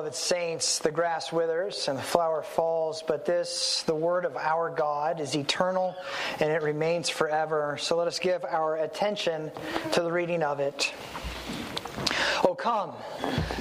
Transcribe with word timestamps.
beloved 0.00 0.16
saints, 0.16 0.78
the 0.78 0.90
grass 0.90 1.30
withers 1.30 1.86
and 1.86 1.98
the 1.98 2.02
flower 2.02 2.42
falls, 2.42 3.04
but 3.06 3.26
this, 3.26 3.82
the 3.82 3.94
word 3.94 4.24
of 4.24 4.34
our 4.34 4.70
God, 4.70 5.20
is 5.20 5.36
eternal 5.36 5.94
and 6.38 6.50
it 6.50 6.62
remains 6.62 7.10
forever. 7.10 7.76
So 7.78 7.98
let 7.98 8.08
us 8.08 8.18
give 8.18 8.42
our 8.46 8.76
attention 8.76 9.50
to 9.92 10.00
the 10.00 10.10
reading 10.10 10.42
of 10.42 10.58
it. 10.58 10.94
Oh, 12.42 12.54
come, 12.54 12.94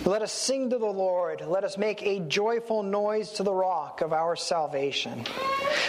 let 0.05 0.21
us 0.21 0.31
sing 0.31 0.70
to 0.70 0.78
the 0.78 0.86
Lord. 0.86 1.44
Let 1.46 1.65
us 1.65 1.78
make 1.78 2.03
a 2.03 2.21
joyful 2.21 2.83
noise 2.83 3.33
to 3.33 3.44
the 3.44 3.53
rock 3.53 3.99
of 3.99 4.13
our 4.13 4.37
salvation. 4.37 5.26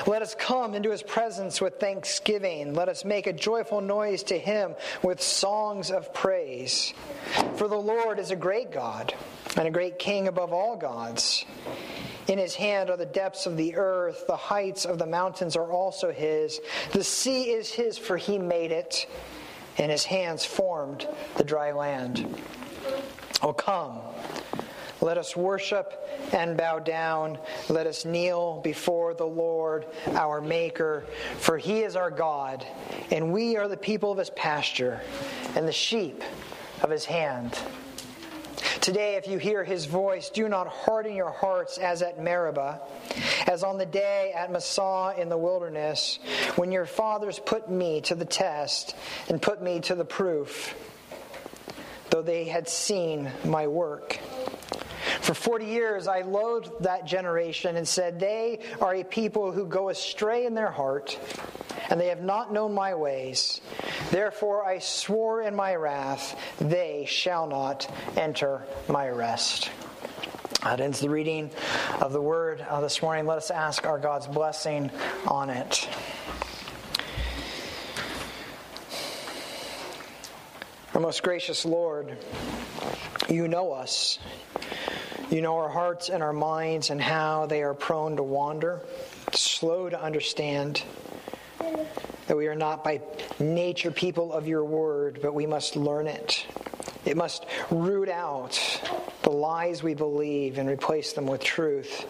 Let 0.09 0.21
us 0.21 0.35
come 0.35 0.75
into 0.75 0.91
his 0.91 1.05
presence 1.05 1.61
with 1.61 1.79
thanksgiving. 1.79 2.75
Let 2.75 2.89
us 2.89 3.05
make 3.05 3.29
a 3.29 3.33
joyful 3.33 3.81
noise 3.81 4.25
to 4.25 4.37
him 4.37 4.75
with 5.01 5.23
songs 5.23 5.93
of 5.93 6.13
praise. 6.13 6.93
For 7.55 7.69
the 7.69 7.77
Lord 7.77 8.19
is 8.19 8.33
a 8.33 8.37
great 8.37 8.73
God 8.73 9.15
and 9.57 9.67
a 9.67 9.71
great 9.71 9.99
King 9.99 10.29
above 10.29 10.53
all 10.53 10.77
gods. 10.77 11.45
In 12.29 12.39
his 12.39 12.55
hand 12.55 12.91
are 12.91 12.97
the 12.97 13.07
depths 13.07 13.47
of 13.47 13.57
the 13.57 13.75
earth, 13.77 14.25
the 14.27 14.37
heights 14.37 14.85
of 14.85 14.99
the 14.99 15.07
mountains 15.07 15.57
are 15.57 15.73
also 15.73 16.13
his. 16.13 16.61
The 16.93 17.03
sea 17.03 17.51
is 17.51 17.71
his, 17.71 17.99
for 17.99 18.17
he 18.17 18.39
made 18.39 18.71
it, 18.71 19.07
and 19.79 19.91
his 19.91 20.05
hands 20.05 20.45
formed 20.45 21.09
the 21.37 21.45
dry 21.45 21.73
land. 21.73 22.41
Oh, 23.43 23.53
come, 23.53 23.99
let 25.01 25.17
us 25.17 25.35
worship 25.35 26.09
and 26.33 26.57
bow 26.57 26.79
down. 26.79 27.39
Let 27.69 27.87
us 27.87 28.05
kneel 28.05 28.61
before 28.63 29.15
the 29.15 29.27
Lord, 29.27 29.87
our 30.09 30.41
Maker, 30.41 31.05
for 31.39 31.57
he 31.57 31.81
is 31.81 31.97
our 31.97 32.11
God, 32.11 32.67
and 33.11 33.33
we 33.33 33.57
are 33.57 33.67
the 33.67 33.77
people 33.77 34.13
of 34.13 34.19
his 34.19 34.31
pasture 34.31 35.01
and 35.57 35.67
the 35.67 35.73
sheep 35.73 36.23
of 36.83 36.91
his 36.91 37.07
hand. 37.07 37.59
Today, 38.81 39.17
if 39.17 39.29
you 39.29 39.37
hear 39.37 39.63
his 39.63 39.85
voice, 39.85 40.31
do 40.31 40.49
not 40.49 40.67
harden 40.67 41.15
your 41.15 41.31
hearts 41.31 41.77
as 41.77 42.01
at 42.01 42.19
Meribah, 42.19 42.81
as 43.47 43.63
on 43.63 43.77
the 43.77 43.85
day 43.85 44.33
at 44.35 44.51
Massah 44.51 45.13
in 45.19 45.29
the 45.29 45.37
wilderness, 45.37 46.19
when 46.57 46.73
your 46.73 46.87
fathers 46.87 47.39
put 47.39 47.71
me 47.71 48.01
to 48.03 48.15
the 48.15 48.25
test 48.25 48.97
and 49.29 49.41
put 49.41 49.63
me 49.63 49.81
to 49.81 49.95
the 49.95 50.05
proof, 50.07 50.75
though 52.09 52.23
they 52.23 52.45
had 52.45 52.71
seen 52.71 53.31
my 53.45 53.67
work. 53.67 54.19
For 55.21 55.35
40 55.35 55.67
years, 55.67 56.09
I 56.09 56.23
loathed 56.23 56.71
that 56.81 57.05
generation 57.05 57.77
and 57.77 57.87
said, 57.87 58.19
They 58.19 58.61
are 58.81 58.95
a 58.95 59.05
people 59.05 59.53
who 59.53 59.67
go 59.67 59.91
astray 59.91 60.47
in 60.47 60.55
their 60.55 60.71
heart, 60.71 61.19
and 61.91 62.01
they 62.01 62.09
have 62.09 62.23
not 62.23 62.51
known 62.51 62.73
my 62.73 62.95
ways. 62.95 63.61
Therefore, 64.11 64.67
I 64.67 64.81
swore 64.81 65.41
in 65.43 65.55
my 65.55 65.77
wrath, 65.77 66.37
They 66.59 67.05
shall 67.07 67.47
not 67.47 67.89
enter 68.17 68.67
my 68.89 69.09
rest. 69.09 69.71
That 70.63 70.81
ends 70.81 71.01
the 71.01 71.09
reading 71.09 71.51
of 72.01 72.13
the 72.13 72.21
word 72.21 72.61
uh, 72.61 72.81
this 72.81 73.01
morning. 73.01 73.25
Let 73.27 73.39
us 73.39 73.51
ask 73.51 73.87
our 73.87 73.99
God's 73.99 74.27
blessing 74.27 74.91
on 75.27 75.49
it. 75.49 75.89
Our 80.93 81.01
most 81.01 81.23
gracious 81.23 81.65
Lord, 81.65 82.19
you 83.29 83.47
know 83.47 83.73
us. 83.73 84.19
You 85.31 85.41
know 85.41 85.57
our 85.57 85.69
hearts 85.69 86.09
and 86.09 86.23
our 86.23 86.33
minds 86.33 86.91
and 86.91 87.01
how 87.01 87.47
they 87.47 87.63
are 87.63 87.73
prone 87.73 88.17
to 88.17 88.23
wander, 88.25 88.83
slow 89.33 89.89
to 89.89 90.03
understand. 90.03 90.83
That 92.27 92.37
we 92.37 92.47
are 92.47 92.55
not 92.55 92.85
by 92.85 93.01
nature 93.39 93.91
people 93.91 94.33
of 94.33 94.47
your 94.47 94.65
word, 94.65 95.19
but 95.23 95.35
we 95.35 95.47
must 95.47 95.77
learn 95.77 96.07
it. 96.07 96.47
It 97.05 97.17
must 97.17 97.47
root 97.71 98.09
out 98.09 98.59
the 99.23 99.31
lies 99.31 99.83
we 99.83 99.95
believe 99.95 100.59
and 100.59 100.69
replace 100.69 101.13
them 101.13 101.27
with 101.27 101.43
truth. 101.43 102.07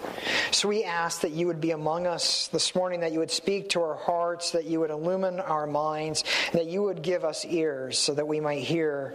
So 0.51 0.69
we 0.69 0.85
ask 0.85 1.21
that 1.21 1.31
you 1.31 1.47
would 1.47 1.61
be 1.61 1.71
among 1.71 2.07
us 2.07 2.49
this 2.49 2.75
morning, 2.75 3.01
that 3.01 3.13
you 3.13 3.21
would 3.21 3.31
speak 3.31 3.71
to 3.71 3.83
our 3.83 3.95
hearts, 3.95 4.51
that 4.51 4.65
you 4.65 4.81
would 4.81 4.91
illumine 4.91 5.41
our 5.41 5.67
minds, 5.67 6.25
that 6.53 6.67
you 6.67 6.83
would 6.83 7.03
give 7.03 7.25
us 7.25 7.45
ears 7.45 7.99
so 7.99 8.15
that 8.15 8.27
we 8.27 8.41
might 8.41 8.63
hear 8.63 9.15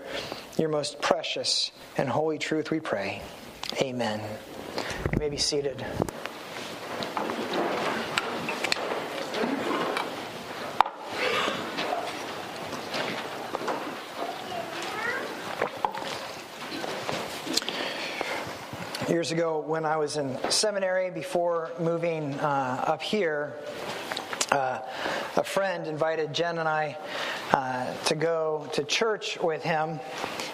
your 0.58 0.70
most 0.70 1.02
precious 1.02 1.72
and 1.98 2.10
holy 2.10 2.38
truth, 2.38 2.72
we 2.72 2.80
pray. 2.80 3.22
Amen. 3.82 4.22
You 5.12 5.20
may 5.20 5.30
be 5.30 5.38
seated. 5.38 5.86
Years 19.16 19.32
ago, 19.32 19.64
when 19.66 19.86
I 19.86 19.96
was 19.96 20.18
in 20.18 20.38
seminary 20.52 21.10
before 21.10 21.72
moving 21.80 22.34
uh, 22.34 22.84
up 22.86 23.02
here, 23.02 23.54
uh, 24.52 24.80
a 25.38 25.44
friend 25.44 25.88
invited 25.88 26.34
Jen 26.34 26.58
and 26.58 26.68
I 26.68 26.98
uh, 27.54 27.94
to 28.08 28.16
go 28.16 28.68
to 28.74 28.84
church 28.84 29.40
with 29.40 29.64
him 29.64 30.02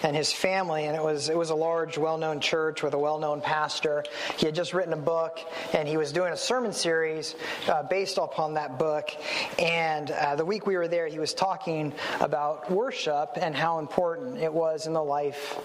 and 0.04 0.14
his 0.14 0.32
family, 0.32 0.84
and 0.84 0.96
it 0.96 1.02
was 1.02 1.28
it 1.28 1.36
was 1.36 1.50
a 1.50 1.56
large, 1.56 1.98
well-known 1.98 2.38
church 2.38 2.84
with 2.84 2.94
a 2.94 2.98
well-known 3.00 3.40
pastor. 3.40 4.04
He 4.36 4.46
had 4.46 4.54
just 4.54 4.74
written 4.74 4.92
a 4.92 4.96
book, 4.96 5.40
and 5.74 5.88
he 5.88 5.96
was 5.96 6.12
doing 6.12 6.32
a 6.32 6.36
sermon 6.36 6.72
series 6.72 7.34
uh, 7.66 7.82
based 7.82 8.16
upon 8.16 8.54
that 8.54 8.78
book. 8.78 9.10
And 9.58 10.12
uh, 10.12 10.36
the 10.36 10.44
week 10.44 10.68
we 10.68 10.76
were 10.76 10.86
there, 10.86 11.08
he 11.08 11.18
was 11.18 11.34
talking 11.34 11.92
about 12.20 12.70
worship 12.70 13.30
and 13.34 13.56
how 13.56 13.80
important 13.80 14.38
it 14.38 14.52
was 14.52 14.86
in 14.86 14.92
the 14.92 15.02
life 15.02 15.58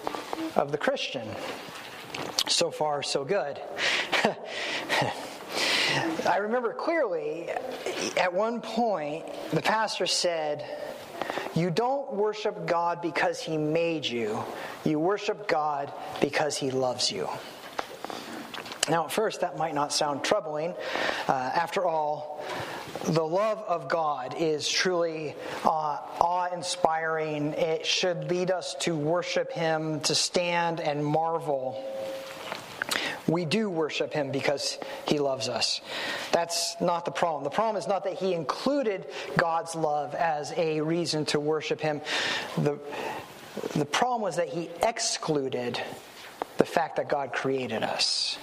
of 0.56 0.72
the 0.72 0.78
Christian. 0.78 1.28
So 2.48 2.70
far, 2.70 3.02
so 3.02 3.24
good. 3.24 3.60
I 6.26 6.38
remember 6.38 6.72
clearly 6.72 7.50
at 8.16 8.32
one 8.32 8.60
point 8.62 9.26
the 9.50 9.60
pastor 9.60 10.06
said, 10.06 10.64
You 11.54 11.70
don't 11.70 12.14
worship 12.14 12.66
God 12.66 13.02
because 13.02 13.40
he 13.40 13.58
made 13.58 14.06
you, 14.06 14.42
you 14.84 14.98
worship 14.98 15.46
God 15.46 15.92
because 16.20 16.56
he 16.56 16.70
loves 16.70 17.12
you. 17.12 17.28
Now, 18.88 19.04
at 19.04 19.12
first, 19.12 19.42
that 19.42 19.58
might 19.58 19.74
not 19.74 19.92
sound 19.92 20.24
troubling. 20.24 20.74
Uh, 21.28 21.32
after 21.32 21.84
all, 21.84 22.42
the 23.04 23.22
love 23.24 23.58
of 23.68 23.88
God 23.88 24.34
is 24.38 24.66
truly 24.66 25.34
uh, 25.64 25.98
awe 26.20 26.48
inspiring. 26.54 27.52
It 27.52 27.84
should 27.84 28.30
lead 28.30 28.50
us 28.50 28.74
to 28.80 28.96
worship 28.96 29.52
Him, 29.52 30.00
to 30.00 30.14
stand 30.14 30.80
and 30.80 31.04
marvel 31.04 31.84
we 33.28 33.44
do 33.44 33.68
worship 33.68 34.12
him 34.12 34.30
because 34.32 34.78
he 35.06 35.18
loves 35.18 35.48
us. 35.48 35.80
That's 36.32 36.80
not 36.80 37.04
the 37.04 37.10
problem. 37.10 37.44
The 37.44 37.50
problem 37.50 37.76
is 37.76 37.86
not 37.86 38.04
that 38.04 38.14
he 38.14 38.32
included 38.32 39.06
God's 39.36 39.74
love 39.74 40.14
as 40.14 40.52
a 40.56 40.80
reason 40.80 41.26
to 41.26 41.38
worship 41.38 41.80
him. 41.80 42.00
The, 42.56 42.78
the 43.76 43.84
problem 43.84 44.22
was 44.22 44.36
that 44.36 44.48
he 44.48 44.70
excluded 44.82 45.80
the 46.56 46.64
fact 46.64 46.96
that 46.96 47.08
God 47.08 47.32
created 47.32 47.82
us. 47.82 48.38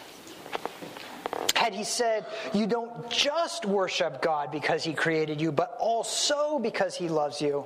Had 1.56 1.74
he 1.74 1.84
said, 1.84 2.26
You 2.54 2.68
don't 2.68 3.10
just 3.10 3.66
worship 3.66 4.22
God 4.22 4.52
because 4.52 4.84
he 4.84 4.94
created 4.94 5.42
you, 5.42 5.52
but 5.52 5.76
also 5.80 6.60
because 6.60 6.96
he 6.96 7.10
loves 7.10 7.42
you, 7.42 7.66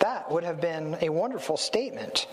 that 0.00 0.30
would 0.30 0.44
have 0.44 0.60
been 0.60 0.96
a 1.02 1.08
wonderful 1.08 1.56
statement. 1.56 2.26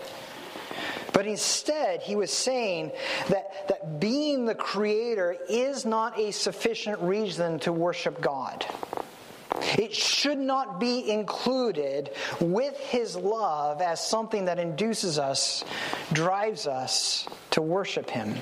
But 1.14 1.28
instead, 1.28 2.02
he 2.02 2.16
was 2.16 2.32
saying 2.32 2.90
that, 3.28 3.68
that 3.68 4.00
being 4.00 4.46
the 4.46 4.54
creator 4.54 5.36
is 5.48 5.86
not 5.86 6.18
a 6.18 6.32
sufficient 6.32 7.00
reason 7.00 7.60
to 7.60 7.72
worship 7.72 8.20
God. 8.20 8.66
It 9.78 9.94
should 9.94 10.38
not 10.38 10.80
be 10.80 11.08
included 11.08 12.10
with 12.40 12.76
his 12.78 13.14
love 13.14 13.80
as 13.80 14.04
something 14.04 14.46
that 14.46 14.58
induces 14.58 15.16
us, 15.20 15.64
drives 16.12 16.66
us 16.66 17.28
to 17.52 17.62
worship 17.62 18.10
him. 18.10 18.34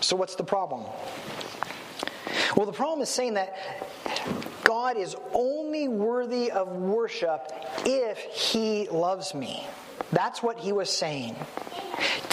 So, 0.00 0.16
what's 0.16 0.34
the 0.34 0.44
problem? 0.44 0.84
Well, 2.54 2.66
the 2.66 2.72
problem 2.72 3.00
is 3.00 3.08
saying 3.08 3.34
that 3.34 3.56
God 4.64 4.98
is 4.98 5.16
only 5.32 5.88
worthy 5.88 6.50
of 6.50 6.68
worship 6.76 7.50
if 7.86 8.18
he 8.18 8.86
loves 8.90 9.34
me. 9.34 9.66
That's 10.12 10.42
what 10.42 10.58
he 10.58 10.72
was 10.72 10.90
saying. 10.90 11.36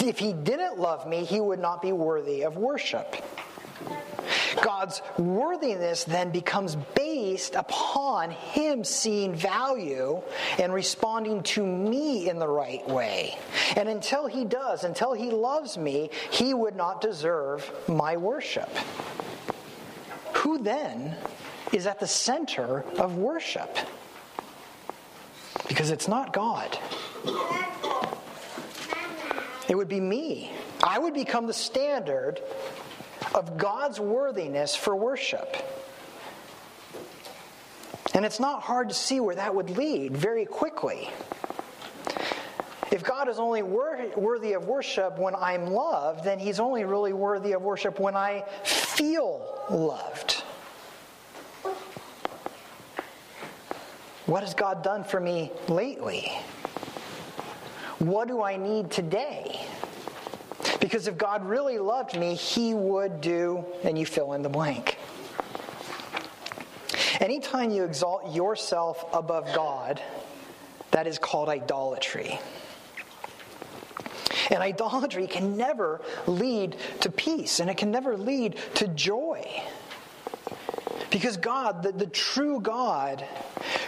If 0.02 0.18
he 0.18 0.32
didn't 0.32 0.78
love 0.78 1.06
me, 1.06 1.24
he 1.24 1.40
would 1.40 1.58
not 1.58 1.80
be 1.82 1.92
worthy 1.92 2.42
of 2.42 2.56
worship. 2.56 3.16
God's 4.62 5.02
worthiness 5.18 6.04
then 6.04 6.30
becomes 6.30 6.76
based 6.94 7.54
upon 7.54 8.30
him 8.30 8.84
seeing 8.84 9.34
value 9.34 10.22
and 10.58 10.72
responding 10.72 11.42
to 11.42 11.64
me 11.64 12.28
in 12.28 12.38
the 12.38 12.48
right 12.48 12.86
way. 12.88 13.36
And 13.76 13.88
until 13.88 14.26
he 14.26 14.44
does, 14.44 14.84
until 14.84 15.12
he 15.12 15.30
loves 15.30 15.76
me, 15.76 16.10
he 16.30 16.54
would 16.54 16.76
not 16.76 17.00
deserve 17.00 17.70
my 17.88 18.16
worship. 18.16 18.70
Who 20.36 20.58
then 20.58 21.16
is 21.72 21.86
at 21.86 22.00
the 22.00 22.06
center 22.06 22.84
of 22.98 23.16
worship? 23.16 23.76
Because 25.68 25.90
it's 25.90 26.08
not 26.08 26.32
God. 26.32 26.78
It 29.68 29.76
would 29.76 29.88
be 29.88 30.00
me. 30.00 30.52
I 30.82 30.98
would 30.98 31.14
become 31.14 31.46
the 31.46 31.52
standard 31.52 32.40
of 33.34 33.56
God's 33.56 33.98
worthiness 33.98 34.76
for 34.76 34.94
worship. 34.94 35.56
And 38.14 38.24
it's 38.24 38.38
not 38.38 38.62
hard 38.62 38.90
to 38.90 38.94
see 38.94 39.18
where 39.20 39.34
that 39.34 39.54
would 39.54 39.70
lead 39.70 40.16
very 40.16 40.44
quickly. 40.44 41.10
If 42.92 43.02
God 43.02 43.28
is 43.28 43.40
only 43.40 43.62
worthy 43.62 44.52
of 44.52 44.68
worship 44.68 45.18
when 45.18 45.34
I'm 45.34 45.66
loved, 45.66 46.22
then 46.22 46.38
He's 46.38 46.60
only 46.60 46.84
really 46.84 47.12
worthy 47.12 47.52
of 47.52 47.62
worship 47.62 47.98
when 47.98 48.14
I 48.14 48.44
feel 48.62 49.64
loved. 49.68 50.44
What 54.26 54.42
has 54.44 54.54
God 54.54 54.84
done 54.84 55.02
for 55.02 55.18
me 55.18 55.50
lately? 55.68 56.30
What 58.04 58.28
do 58.28 58.42
I 58.42 58.56
need 58.56 58.90
today? 58.90 59.60
Because 60.78 61.06
if 61.06 61.16
God 61.16 61.46
really 61.46 61.78
loved 61.78 62.18
me, 62.18 62.34
He 62.34 62.74
would 62.74 63.22
do, 63.22 63.64
and 63.82 63.98
you 63.98 64.04
fill 64.04 64.34
in 64.34 64.42
the 64.42 64.50
blank. 64.50 64.98
Anytime 67.18 67.70
you 67.70 67.84
exalt 67.84 68.34
yourself 68.34 69.06
above 69.14 69.46
God, 69.54 70.02
that 70.90 71.06
is 71.06 71.18
called 71.18 71.48
idolatry. 71.48 72.38
And 74.50 74.62
idolatry 74.62 75.26
can 75.26 75.56
never 75.56 76.02
lead 76.26 76.76
to 77.00 77.10
peace 77.10 77.60
and 77.60 77.70
it 77.70 77.78
can 77.78 77.90
never 77.90 78.18
lead 78.18 78.58
to 78.74 78.88
joy. 78.88 79.48
Because 81.10 81.38
God, 81.38 81.82
the, 81.82 81.92
the 81.92 82.06
true 82.06 82.60
God, 82.60 83.24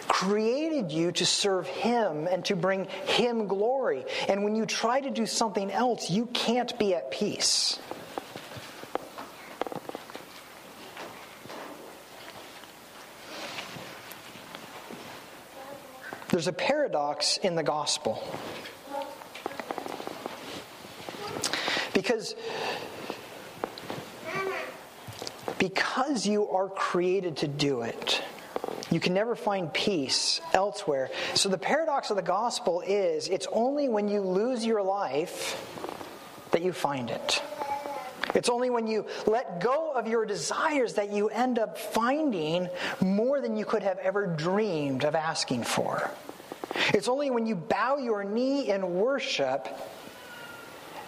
created 0.08 0.93
you 0.93 1.12
to 1.12 1.26
serve 1.26 1.67
Him 1.67 2.26
and 2.31 2.44
to 2.47 2.56
bring 2.56 2.87
Him 3.06 3.47
glory. 3.47 4.05
And 4.29 4.44
when 4.44 4.56
you 4.56 4.67
try 4.67 5.00
to 5.00 5.11
do 5.11 5.26
something 5.26 5.70
else, 5.70 6.11
you 6.11 6.26
can't 6.26 6.79
be 6.79 6.94
at 6.94 7.11
peace. 7.11 7.79
There's 16.29 16.49
a 16.49 16.52
paradox 16.52 17.38
in 17.38 17.55
the 17.55 17.62
gospel. 17.62 18.23
Because 21.94 22.35
because 25.59 26.26
you 26.26 26.47
are 26.49 26.69
created 26.69 27.38
to 27.38 27.49
do 27.49 27.81
it. 27.82 28.23
You 28.91 29.00
can 29.00 29.15
never 29.15 29.35
find 29.35 29.73
peace 29.73 30.41
elsewhere. 30.53 31.11
So 31.35 31.49
the 31.49 31.59
paradox 31.59 32.11
of 32.11 32.17
the 32.17 32.23
gospel 32.23 32.83
is 32.83 33.29
it's 33.29 33.49
only 33.50 33.88
when 33.88 34.09
you 34.09 34.21
lose 34.21 34.65
your 34.65 34.83
life 34.83 35.61
that 36.53 36.62
you 36.62 36.73
find 36.73 37.11
it. 37.11 37.43
It's 38.35 38.49
only 38.49 38.71
when 38.71 38.87
you 38.87 39.06
let 39.27 39.61
go 39.61 39.93
of 39.93 40.06
your 40.06 40.27
desires 40.27 40.94
that 40.94 41.11
you 41.11 41.29
end 41.29 41.59
up 41.59 41.79
finding 41.79 42.69
more 43.00 43.41
than 43.41 43.56
you 43.56 43.65
could 43.65 43.83
have 43.83 43.99
ever 43.99 44.27
dreamed 44.27 45.05
of 45.05 45.15
asking 45.15 45.65
for. 45.65 46.11
It's 46.93 47.09
only 47.09 47.31
when 47.31 47.47
you 47.47 47.56
bow 47.56 47.97
your 47.97 48.25
knee 48.25 48.69
in 48.69 48.94
worship 48.94 49.69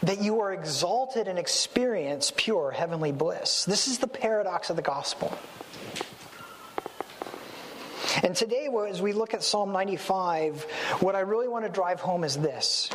that 0.02 0.22
you 0.22 0.40
are 0.40 0.52
exalted 0.52 1.28
and 1.28 1.38
experience 1.38 2.32
pure 2.34 2.70
heavenly 2.70 3.12
bliss. 3.12 3.64
This 3.64 3.88
is 3.88 3.98
the 3.98 4.06
paradox 4.06 4.70
of 4.70 4.76
the 4.76 4.82
gospel. 4.82 5.36
And 8.22 8.34
today, 8.34 8.68
as 8.88 9.00
we 9.00 9.12
look 9.12 9.34
at 9.34 9.42
Psalm 9.42 9.72
95, 9.72 10.62
what 11.00 11.14
I 11.14 11.20
really 11.20 11.46
want 11.46 11.64
to 11.64 11.70
drive 11.70 12.00
home 12.00 12.24
is 12.24 12.36
this. 12.36 12.90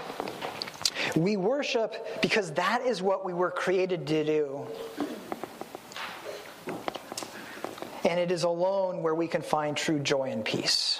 We 1.15 1.37
worship 1.37 2.21
because 2.21 2.51
that 2.53 2.85
is 2.85 3.01
what 3.01 3.23
we 3.23 3.33
were 3.33 3.51
created 3.51 4.07
to 4.07 4.23
do. 4.25 4.67
And 8.03 8.19
it 8.19 8.31
is 8.31 8.43
alone 8.43 9.01
where 9.01 9.15
we 9.15 9.27
can 9.27 9.41
find 9.41 9.77
true 9.77 9.99
joy 9.99 10.29
and 10.31 10.43
peace. 10.43 10.99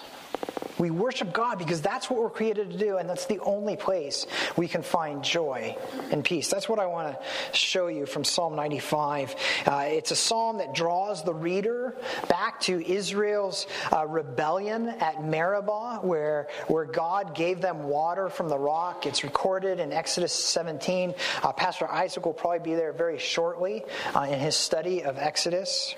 We 0.77 0.89
worship 0.89 1.33
God 1.33 1.59
because 1.59 1.81
that's 1.81 2.09
what 2.09 2.19
we're 2.19 2.29
created 2.29 2.71
to 2.71 2.77
do, 2.77 2.97
and 2.97 3.09
that's 3.09 3.25
the 3.25 3.39
only 3.39 3.75
place 3.75 4.25
we 4.57 4.67
can 4.67 4.81
find 4.81 5.23
joy 5.23 5.77
and 6.11 6.23
peace. 6.23 6.49
That's 6.49 6.67
what 6.67 6.79
I 6.79 6.85
want 6.87 7.15
to 7.15 7.57
show 7.57 7.87
you 7.87 8.05
from 8.05 8.23
Psalm 8.23 8.55
95. 8.55 9.35
Uh, 9.65 9.85
it's 9.87 10.11
a 10.11 10.15
psalm 10.15 10.57
that 10.57 10.73
draws 10.73 11.23
the 11.23 11.33
reader 11.33 11.95
back 12.29 12.59
to 12.61 12.83
Israel's 12.85 13.67
uh, 13.91 14.05
rebellion 14.07 14.87
at 14.87 15.23
Meribah, 15.23 15.99
where, 16.01 16.47
where 16.67 16.85
God 16.85 17.35
gave 17.35 17.61
them 17.61 17.83
water 17.83 18.29
from 18.29 18.49
the 18.49 18.57
rock. 18.57 19.05
It's 19.05 19.23
recorded 19.23 19.79
in 19.79 19.91
Exodus 19.91 20.33
17. 20.33 21.13
Uh, 21.41 21.51
Pastor 21.51 21.89
Isaac 21.89 22.25
will 22.25 22.33
probably 22.33 22.59
be 22.59 22.75
there 22.75 22.93
very 22.93 23.19
shortly 23.19 23.83
uh, 24.15 24.21
in 24.21 24.39
his 24.39 24.55
study 24.55 25.03
of 25.03 25.17
Exodus. 25.17 25.95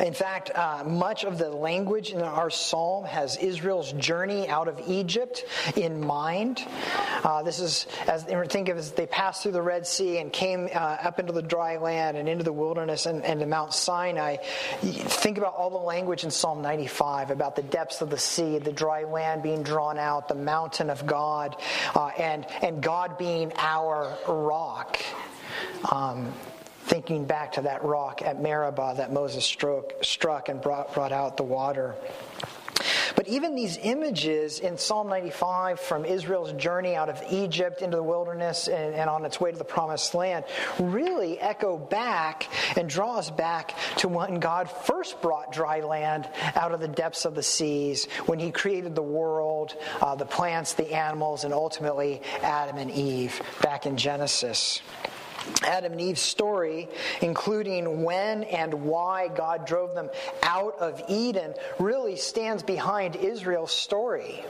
In 0.00 0.14
fact, 0.14 0.50
uh, 0.54 0.82
much 0.86 1.24
of 1.24 1.36
the 1.36 1.50
language 1.50 2.12
in 2.12 2.22
our 2.22 2.48
psalm 2.48 3.04
has 3.04 3.36
Israel's 3.36 3.92
journey 3.92 4.48
out 4.48 4.66
of 4.66 4.80
Egypt 4.88 5.44
in 5.76 6.04
mind. 6.04 6.64
Uh, 7.22 7.42
this 7.42 7.60
is, 7.60 7.86
as 8.08 8.24
think 8.24 8.70
of 8.70 8.78
as 8.78 8.92
they 8.92 9.06
passed 9.06 9.42
through 9.42 9.52
the 9.52 9.60
Red 9.60 9.86
Sea 9.86 10.18
and 10.18 10.32
came 10.32 10.68
uh, 10.74 10.78
up 10.78 11.18
into 11.18 11.32
the 11.32 11.42
dry 11.42 11.76
land 11.76 12.16
and 12.16 12.28
into 12.28 12.44
the 12.44 12.52
wilderness 12.52 13.04
and, 13.04 13.22
and 13.24 13.40
to 13.40 13.46
Mount 13.46 13.74
Sinai. 13.74 14.36
Think 14.80 15.36
about 15.36 15.54
all 15.54 15.68
the 15.68 15.76
language 15.76 16.24
in 16.24 16.30
Psalm 16.30 16.62
95 16.62 17.30
about 17.30 17.54
the 17.54 17.62
depths 17.62 18.00
of 18.00 18.08
the 18.08 18.18
sea, 18.18 18.58
the 18.58 18.72
dry 18.72 19.04
land 19.04 19.42
being 19.42 19.62
drawn 19.62 19.98
out, 19.98 20.28
the 20.28 20.34
mountain 20.34 20.88
of 20.88 21.04
God, 21.04 21.56
uh, 21.94 22.06
and, 22.18 22.46
and 22.62 22.82
God 22.82 23.18
being 23.18 23.52
our 23.58 24.16
rock. 24.26 24.98
Um, 25.90 26.32
thinking 26.90 27.24
back 27.24 27.52
to 27.52 27.62
that 27.62 27.84
rock 27.84 28.20
at 28.20 28.42
Meribah 28.42 28.94
that 28.96 29.12
Moses 29.12 29.44
struck, 29.44 29.92
struck 30.02 30.48
and 30.48 30.60
brought, 30.60 30.92
brought 30.92 31.12
out 31.12 31.36
the 31.36 31.44
water. 31.44 31.94
But 33.14 33.28
even 33.28 33.54
these 33.54 33.78
images 33.80 34.58
in 34.58 34.76
Psalm 34.76 35.08
95 35.08 35.78
from 35.78 36.04
Israel's 36.04 36.52
journey 36.54 36.96
out 36.96 37.08
of 37.08 37.22
Egypt 37.30 37.80
into 37.80 37.96
the 37.96 38.02
wilderness 38.02 38.66
and, 38.66 38.94
and, 38.94 39.08
on 39.08 39.24
its 39.24 39.40
way 39.40 39.52
to 39.52 39.58
the 39.58 39.64
promised 39.64 40.14
land 40.14 40.44
really 40.80 41.38
echo 41.38 41.78
back 41.78 42.48
and 42.76 42.88
draw 42.88 43.18
us 43.18 43.30
back 43.30 43.76
to 43.98 44.08
when 44.08 44.40
God 44.40 44.68
first 44.68 45.20
brought 45.22 45.52
dry 45.52 45.80
land 45.80 46.28
out 46.56 46.72
of 46.72 46.80
the 46.80 46.88
depths 46.88 47.24
of 47.24 47.36
the 47.36 47.42
seas, 47.42 48.06
when 48.26 48.40
He 48.40 48.50
created 48.50 48.96
the 48.96 49.02
world, 49.02 49.76
uh, 50.00 50.16
the 50.16 50.26
plants, 50.26 50.74
the 50.74 50.92
animals, 50.92 51.44
and 51.44 51.54
ultimately 51.54 52.22
Adam 52.42 52.78
and 52.78 52.90
Eve 52.90 53.40
back 53.62 53.86
in 53.86 53.96
Genesis. 53.96 54.80
Adam 55.62 55.92
and 55.92 56.00
Eve's 56.00 56.20
story, 56.20 56.88
including 57.22 58.02
when 58.02 58.44
and 58.44 58.72
why 58.72 59.28
God 59.28 59.66
drove 59.66 59.94
them 59.94 60.10
out 60.42 60.78
of 60.78 61.02
Eden, 61.08 61.54
really 61.78 62.16
stands 62.16 62.62
behind 62.62 63.16
Israel's 63.16 63.72
story. 63.72 64.44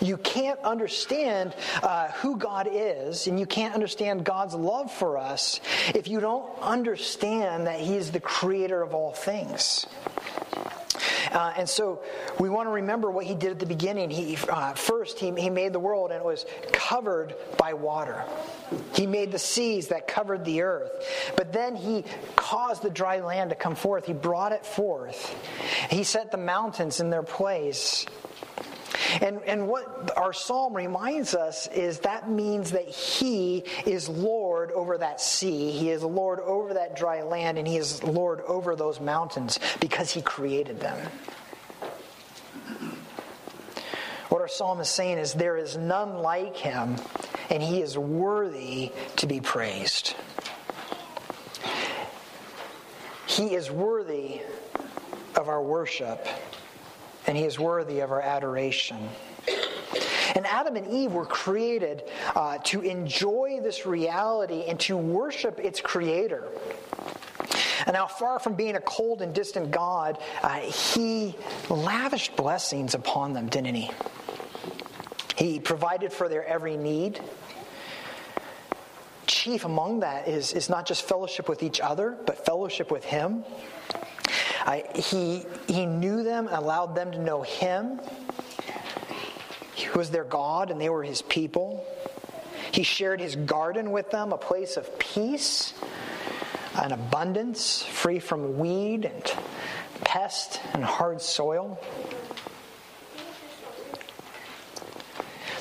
You 0.00 0.16
can't 0.18 0.60
understand 0.60 1.54
uh, 1.82 2.08
who 2.12 2.36
God 2.36 2.68
is, 2.70 3.26
and 3.26 3.38
you 3.38 3.46
can't 3.46 3.74
understand 3.74 4.24
God's 4.24 4.54
love 4.54 4.90
for 4.92 5.18
us 5.18 5.60
if 5.94 6.08
you 6.08 6.20
don't 6.20 6.48
understand 6.60 7.66
that 7.66 7.80
He 7.80 7.96
is 7.96 8.10
the 8.10 8.20
creator 8.20 8.82
of 8.82 8.94
all 8.94 9.12
things. 9.12 9.86
Uh, 11.32 11.52
and 11.56 11.68
so 11.68 12.02
we 12.38 12.48
want 12.48 12.66
to 12.66 12.72
remember 12.72 13.10
what 13.10 13.24
he 13.24 13.34
did 13.34 13.50
at 13.50 13.58
the 13.58 13.66
beginning. 13.66 14.10
He 14.10 14.36
uh, 14.48 14.74
first 14.74 15.18
he, 15.18 15.30
he 15.32 15.50
made 15.50 15.72
the 15.72 15.78
world 15.78 16.10
and 16.10 16.20
it 16.20 16.24
was 16.24 16.46
covered 16.72 17.34
by 17.56 17.74
water. 17.74 18.24
He 18.94 19.06
made 19.06 19.32
the 19.32 19.38
seas 19.38 19.88
that 19.88 20.08
covered 20.08 20.44
the 20.44 20.62
earth. 20.62 20.90
But 21.36 21.52
then 21.52 21.76
he 21.76 22.04
caused 22.36 22.82
the 22.82 22.90
dry 22.90 23.20
land 23.20 23.50
to 23.50 23.56
come 23.56 23.74
forth. 23.74 24.06
He 24.06 24.12
brought 24.12 24.52
it 24.52 24.64
forth. 24.64 25.34
He 25.90 26.04
set 26.04 26.30
the 26.30 26.38
mountains 26.38 27.00
in 27.00 27.10
their 27.10 27.22
place. 27.22 28.06
And, 29.20 29.42
and 29.44 29.68
what 29.68 30.16
our 30.16 30.32
psalm 30.32 30.74
reminds 30.74 31.34
us 31.34 31.66
is 31.68 32.00
that 32.00 32.30
means 32.30 32.72
that 32.72 32.88
He 32.88 33.64
is 33.86 34.08
Lord 34.08 34.70
over 34.72 34.98
that 34.98 35.20
sea, 35.20 35.70
He 35.70 35.90
is 35.90 36.02
Lord 36.02 36.40
over 36.40 36.74
that 36.74 36.96
dry 36.96 37.22
land, 37.22 37.58
and 37.58 37.66
He 37.66 37.76
is 37.76 38.02
Lord 38.02 38.40
over 38.42 38.76
those 38.76 39.00
mountains 39.00 39.58
because 39.80 40.10
He 40.10 40.22
created 40.22 40.80
them. 40.80 40.98
What 44.28 44.42
our 44.42 44.48
psalm 44.48 44.80
is 44.80 44.88
saying 44.88 45.18
is 45.18 45.32
there 45.32 45.56
is 45.56 45.76
none 45.76 46.18
like 46.18 46.56
Him, 46.56 46.96
and 47.50 47.62
He 47.62 47.80
is 47.80 47.96
worthy 47.96 48.92
to 49.16 49.26
be 49.26 49.40
praised. 49.40 50.14
He 53.26 53.54
is 53.54 53.70
worthy 53.70 54.40
of 55.36 55.48
our 55.48 55.62
worship 55.62 56.26
and 57.28 57.36
he 57.36 57.44
is 57.44 57.58
worthy 57.58 58.00
of 58.00 58.10
our 58.10 58.20
adoration. 58.20 59.08
And 60.34 60.46
Adam 60.46 60.76
and 60.76 60.86
Eve 60.88 61.12
were 61.12 61.26
created 61.26 62.02
uh, 62.34 62.58
to 62.64 62.80
enjoy 62.80 63.60
this 63.62 63.86
reality 63.86 64.64
and 64.66 64.80
to 64.80 64.96
worship 64.96 65.60
its 65.60 65.80
creator. 65.80 66.48
And 67.86 67.94
now, 67.94 68.06
far 68.06 68.38
from 68.38 68.54
being 68.54 68.76
a 68.76 68.80
cold 68.80 69.22
and 69.22 69.34
distant 69.34 69.70
God, 69.70 70.18
uh, 70.42 70.58
he 70.58 71.34
lavished 71.70 72.34
blessings 72.36 72.94
upon 72.94 73.32
them, 73.32 73.48
didn't 73.48 73.74
he? 73.74 73.90
He 75.36 75.60
provided 75.60 76.12
for 76.12 76.28
their 76.28 76.44
every 76.44 76.76
need 76.76 77.20
chief 79.28 79.64
among 79.64 80.00
that 80.00 80.28
is, 80.28 80.52
is 80.52 80.68
not 80.68 80.86
just 80.86 81.06
fellowship 81.06 81.48
with 81.48 81.62
each 81.62 81.80
other, 81.80 82.16
but 82.26 82.44
fellowship 82.44 82.90
with 82.90 83.04
Him. 83.04 83.44
Uh, 84.68 84.82
he, 84.94 85.46
he 85.66 85.86
knew 85.86 86.22
them, 86.22 86.46
allowed 86.50 86.94
them 86.94 87.10
to 87.10 87.18
know 87.18 87.40
Him. 87.40 87.98
He 89.74 89.88
was 89.96 90.10
their 90.10 90.24
God, 90.24 90.70
and 90.70 90.78
they 90.78 90.90
were 90.90 91.02
His 91.02 91.22
people. 91.22 91.86
He 92.70 92.82
shared 92.82 93.18
His 93.18 93.34
garden 93.34 93.92
with 93.92 94.10
them, 94.10 94.30
a 94.30 94.36
place 94.36 94.76
of 94.76 94.98
peace 94.98 95.72
and 96.78 96.92
abundance, 96.92 97.82
free 97.82 98.18
from 98.18 98.58
weed 98.58 99.06
and 99.06 99.34
pest 100.04 100.60
and 100.74 100.84
hard 100.84 101.22
soil. 101.22 101.80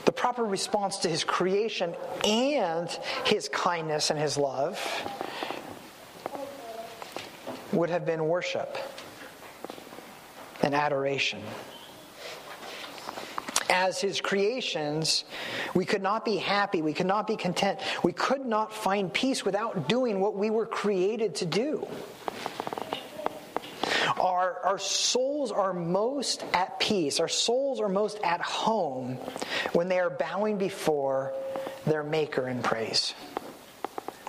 The 0.03 0.11
proper 0.11 0.43
response 0.43 0.97
to 0.97 1.09
his 1.09 1.23
creation 1.23 1.95
and 2.25 2.89
his 3.23 3.47
kindness 3.47 4.09
and 4.09 4.19
his 4.19 4.37
love 4.37 4.79
would 7.71 7.89
have 7.89 8.05
been 8.05 8.25
worship 8.25 8.77
and 10.67 10.75
adoration. 10.75 11.41
As 13.69 13.99
his 13.99 14.21
creations, 14.21 15.23
we 15.73 15.85
could 15.85 16.01
not 16.01 16.23
be 16.23 16.35
happy, 16.35 16.81
we 16.81 16.93
could 16.93 17.05
not 17.05 17.25
be 17.25 17.35
content, 17.35 17.79
we 18.03 18.11
could 18.11 18.45
not 18.45 18.73
find 18.73 19.11
peace 19.11 19.43
without 19.43 19.89
doing 19.89 20.19
what 20.19 20.35
we 20.35 20.49
were 20.49 20.65
created 20.65 21.35
to 21.35 21.45
do. 21.45 21.87
Our, 24.19 24.59
our 24.63 24.79
souls 24.79 25.51
are 25.51 25.73
most 25.73 26.43
at 26.53 26.79
peace, 26.79 27.19
our 27.19 27.27
souls 27.27 27.79
are 27.79 27.89
most 27.89 28.19
at 28.23 28.41
home 28.41 29.15
when 29.73 29.87
they 29.87 29.99
are 29.99 30.09
bowing 30.09 30.57
before 30.57 31.33
their 31.85 32.03
Maker 32.03 32.47
in 32.49 32.61
praise. 32.61 33.13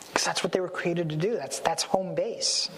Because 0.08 0.24
that's 0.24 0.42
what 0.44 0.52
they 0.52 0.60
were 0.60 0.68
created 0.68 1.10
to 1.10 1.16
do, 1.16 1.34
that's, 1.36 1.58
that's 1.60 1.82
home 1.82 2.14
base. 2.14 2.70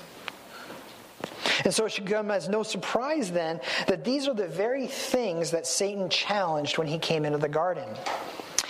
And 1.65 1.75
so 1.75 1.87
it 1.87 1.93
should 1.93 2.07
come 2.07 2.31
as 2.31 2.49
no 2.49 2.63
surprise 2.63 3.31
then 3.31 3.61
that 3.87 4.05
these 4.05 4.29
are 4.29 4.35
the 4.35 4.47
very 4.47 4.87
things 4.87 5.51
that 5.51 5.67
Satan 5.67 6.09
challenged 6.09 6.79
when 6.79 6.87
he 6.87 6.99
came 6.99 7.25
into 7.25 7.39
the 7.39 7.49
garden. 7.49 7.89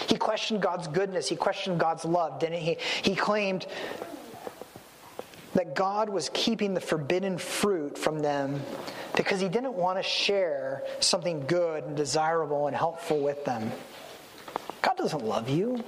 He 0.09 0.17
questioned 0.17 0.61
God's 0.63 0.89
goodness, 0.89 1.29
he 1.29 1.37
questioned 1.37 1.79
God's 1.79 2.05
love, 2.05 2.41
didn't 2.41 2.61
he? 2.61 2.79
He 3.03 3.15
claimed 3.15 3.67
that 5.55 5.75
God 5.75 6.09
was 6.09 6.31
keeping 6.33 6.75
the 6.75 6.81
forbidden 6.81 7.37
fruit 7.39 7.99
from 7.99 8.21
them 8.21 8.61
because 9.17 9.41
he 9.41 9.49
didn't 9.49 9.75
want 9.75 9.99
to 9.99 10.03
share 10.03 10.85
something 11.01 11.45
good 11.47 11.85
and 11.85 11.97
desirable 11.97 12.67
and 12.67 12.77
helpful 12.77 13.21
with 13.21 13.45
them. 13.45 13.71
God 14.83 14.97
doesn't 14.97 15.25
love 15.25 15.49
you. 15.49 15.83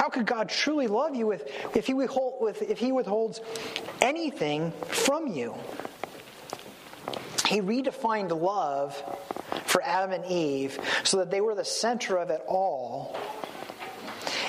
How 0.00 0.08
could 0.08 0.24
God 0.24 0.48
truly 0.48 0.86
love 0.86 1.14
you 1.14 1.32
if, 1.32 1.76
if, 1.76 1.86
he 1.86 1.92
withhold, 1.92 2.56
if 2.62 2.78
he 2.78 2.90
withholds 2.90 3.42
anything 4.00 4.72
from 4.86 5.26
you? 5.26 5.54
He 7.46 7.60
redefined 7.60 8.30
love 8.40 8.96
for 9.66 9.82
Adam 9.82 10.12
and 10.12 10.24
Eve 10.24 10.78
so 11.04 11.18
that 11.18 11.30
they 11.30 11.42
were 11.42 11.54
the 11.54 11.66
center 11.66 12.16
of 12.16 12.30
it 12.30 12.40
all 12.48 13.14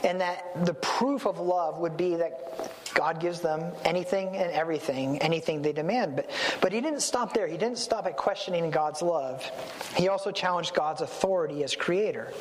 and 0.06 0.22
that 0.22 0.66
the 0.66 0.74
proof 0.76 1.28
of 1.28 1.38
love 1.38 1.80
would 1.80 1.98
be 1.98 2.16
that 2.16 2.94
God 2.94 3.20
gives 3.20 3.42
them 3.42 3.74
anything 3.84 4.38
and 4.38 4.54
everything, 4.54 5.20
anything 5.20 5.62
they 5.62 5.74
demand. 5.74 6.16
But, 6.16 6.30
but 6.62 6.72
he 6.72 6.80
didn't 6.80 7.02
stop 7.02 7.34
there. 7.34 7.46
He 7.46 7.58
didn't 7.58 7.78
stop 7.78 8.06
at 8.06 8.16
questioning 8.16 8.70
God's 8.72 9.02
love. 9.02 9.44
He 9.98 10.08
also 10.08 10.32
challenged 10.32 10.74
God's 10.74 11.02
authority 11.02 11.66
as 11.66 11.76
creator. 11.76 12.32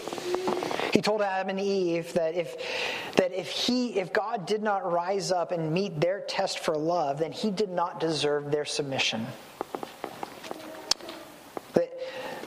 He 0.93 1.01
told 1.01 1.23
Adam 1.23 1.51
and 1.51 1.61
Eve 1.61 2.13
that 2.15 2.35
if 2.35 2.57
that 3.17 3.33
if 3.33 3.49
he 3.49 3.99
if 3.99 4.13
God 4.13 4.47
did 4.47 4.63
not 4.63 4.91
rise 4.91 5.31
up 5.31 5.53
and 5.53 5.73
meet 5.73 6.01
their 6.01 6.21
test 6.21 6.59
for 6.59 6.77
love, 6.77 7.19
then 7.19 7.33
he 7.33 7.51
did 7.51 7.71
not 7.71 8.01
deserve 8.01 8.51
their 8.51 8.65
submission. 8.65 9.27
That 11.75 11.93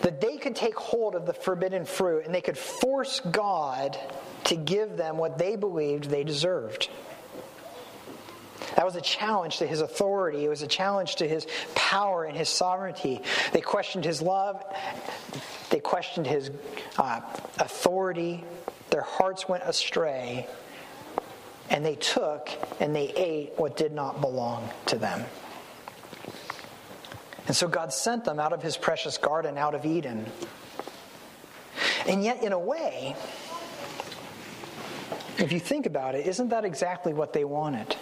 that 0.01 0.19
they 0.19 0.37
could 0.37 0.55
take 0.55 0.75
hold 0.75 1.15
of 1.15 1.25
the 1.25 1.33
forbidden 1.33 1.85
fruit 1.85 2.25
and 2.25 2.35
they 2.35 2.41
could 2.41 2.57
force 2.57 3.21
God 3.21 3.97
to 4.45 4.55
give 4.55 4.97
them 4.97 5.17
what 5.17 5.37
they 5.37 5.55
believed 5.55 6.09
they 6.09 6.23
deserved. 6.23 6.89
That 8.75 8.85
was 8.85 8.95
a 8.95 9.01
challenge 9.01 9.57
to 9.57 9.67
his 9.67 9.81
authority. 9.81 10.45
It 10.45 10.49
was 10.49 10.63
a 10.63 10.67
challenge 10.67 11.17
to 11.17 11.27
his 11.27 11.47
power 11.75 12.23
and 12.25 12.35
his 12.35 12.49
sovereignty. 12.49 13.21
They 13.51 13.61
questioned 13.61 14.03
his 14.03 14.21
love. 14.21 14.63
They 15.73 15.79
questioned 15.79 16.27
his 16.27 16.51
uh, 16.99 17.21
authority. 17.57 18.43
Their 18.91 19.01
hearts 19.01 19.49
went 19.49 19.63
astray. 19.63 20.45
And 21.71 21.83
they 21.83 21.95
took 21.95 22.47
and 22.79 22.95
they 22.95 23.11
ate 23.15 23.53
what 23.57 23.75
did 23.75 23.91
not 23.91 24.21
belong 24.21 24.69
to 24.85 24.99
them. 24.99 25.25
And 27.47 27.55
so 27.55 27.67
God 27.67 27.91
sent 27.91 28.23
them 28.23 28.39
out 28.39 28.53
of 28.53 28.61
his 28.61 28.77
precious 28.77 29.17
garden, 29.17 29.57
out 29.57 29.73
of 29.73 29.83
Eden. 29.83 30.27
And 32.07 32.23
yet, 32.23 32.43
in 32.43 32.53
a 32.53 32.59
way, 32.59 33.15
if 35.39 35.51
you 35.51 35.59
think 35.59 35.87
about 35.87 36.13
it, 36.13 36.27
isn't 36.27 36.49
that 36.49 36.65
exactly 36.65 37.13
what 37.13 37.33
they 37.33 37.45
wanted? 37.45 37.95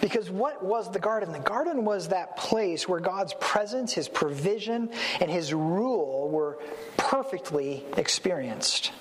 Because 0.00 0.30
what 0.30 0.64
was 0.64 0.90
the 0.90 0.98
garden? 0.98 1.32
The 1.32 1.38
garden 1.38 1.84
was 1.84 2.08
that 2.08 2.36
place 2.36 2.88
where 2.88 3.00
God's 3.00 3.34
presence, 3.38 3.92
His 3.92 4.08
provision, 4.08 4.90
and 5.20 5.30
His 5.30 5.52
rule 5.52 6.28
were 6.30 6.58
perfectly 6.96 7.84
experienced. 7.96 8.92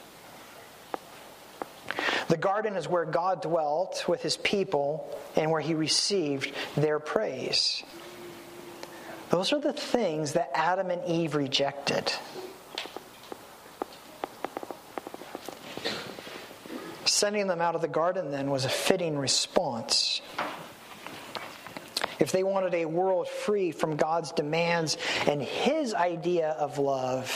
The 2.27 2.37
garden 2.37 2.75
is 2.75 2.87
where 2.87 3.05
God 3.05 3.41
dwelt 3.41 4.07
with 4.07 4.21
His 4.21 4.37
people 4.37 5.09
and 5.35 5.49
where 5.49 5.61
He 5.61 5.73
received 5.73 6.51
their 6.75 6.99
praise. 6.99 7.83
Those 9.29 9.53
are 9.53 9.59
the 9.59 9.73
things 9.73 10.33
that 10.33 10.51
Adam 10.53 10.89
and 10.89 11.03
Eve 11.05 11.35
rejected. 11.35 12.11
Sending 17.05 17.47
them 17.47 17.61
out 17.61 17.75
of 17.75 17.81
the 17.81 17.87
garden 17.87 18.31
then 18.31 18.49
was 18.49 18.65
a 18.65 18.69
fitting 18.69 19.17
response. 19.17 20.21
If 22.19 22.31
they 22.31 22.43
wanted 22.43 22.73
a 22.73 22.85
world 22.85 23.27
free 23.27 23.71
from 23.71 23.95
God's 23.95 24.31
demands 24.31 24.97
and 25.27 25.41
His 25.41 25.93
idea 25.93 26.49
of 26.51 26.77
love, 26.77 27.31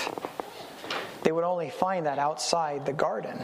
they 1.23 1.31
would 1.31 1.45
only 1.45 1.69
find 1.69 2.05
that 2.05 2.19
outside 2.19 2.85
the 2.85 2.93
garden. 2.93 3.41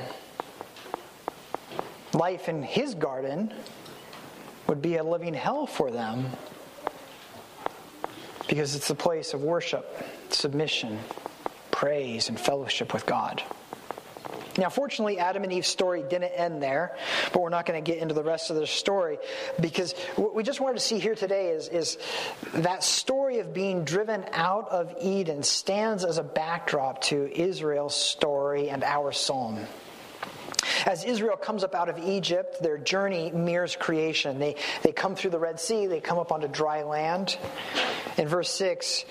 Life 2.14 2.50
in 2.50 2.62
His 2.62 2.94
garden 2.94 3.54
would 4.68 4.82
be 4.82 4.98
a 4.98 5.04
living 5.04 5.34
hell 5.34 5.66
for 5.66 5.90
them 5.90 6.26
because 8.50 8.76
it's 8.76 8.90
a 8.90 8.96
place 8.96 9.34
of 9.34 9.42
worship, 9.42 10.04
submission, 10.30 11.00
praise, 11.72 12.30
and 12.30 12.40
fellowship 12.40 12.94
with 12.94 13.06
God. 13.06 13.42
Now, 14.60 14.70
fortunately, 14.70 15.20
Adam 15.20 15.44
and 15.44 15.54
Eve's 15.54 15.70
story 15.70 16.04
didn't 16.04 16.34
end 16.34 16.62
there, 16.62 16.98
but 17.32 17.42
we're 17.42 17.50
not 17.50 17.66
going 17.66 17.82
to 17.82 17.92
get 17.92 18.02
into 18.02 18.14
the 18.14 18.24
rest 18.24 18.50
of 18.50 18.58
the 18.58 18.68
story 18.68 19.18
because 19.62 19.94
what 20.18 20.36
we 20.36 20.44
just 20.44 20.60
wanted 20.60 20.80
to 20.80 20.84
see 20.84 21.00
here 21.00 21.16
today 21.16 21.52
is, 21.52 21.70
is 21.70 21.98
that 22.56 22.84
story 22.84 23.40
of 23.40 23.54
being 23.54 23.86
driven 23.86 24.26
out 24.34 24.68
of 24.70 24.94
Eden 25.02 25.44
stands 25.44 26.04
as 26.04 26.18
a 26.18 26.24
backdrop 26.24 27.02
to 27.04 27.32
Israel's 27.34 27.96
story 27.96 28.70
and 28.70 28.84
our 28.84 29.14
psalm. 29.14 29.60
As 30.86 31.06
Israel 31.06 31.38
comes 31.38 31.64
up 31.64 31.74
out 31.74 31.88
of 31.88 31.98
Egypt, 31.98 32.62
their 32.62 32.78
journey 32.78 33.32
mirrors 33.32 33.78
creation. 33.78 34.40
They, 34.40 34.56
they 34.84 34.92
come 34.92 35.16
through 35.16 35.32
the 35.32 35.40
Red 35.40 35.60
Sea, 35.60 35.88
they 35.88 36.02
come 36.02 36.20
up 36.20 36.34
onto 36.34 36.50
dry 36.50 36.84
land. 36.84 37.38
In 38.18 38.28
verse 38.28 38.50
6, 38.52 39.06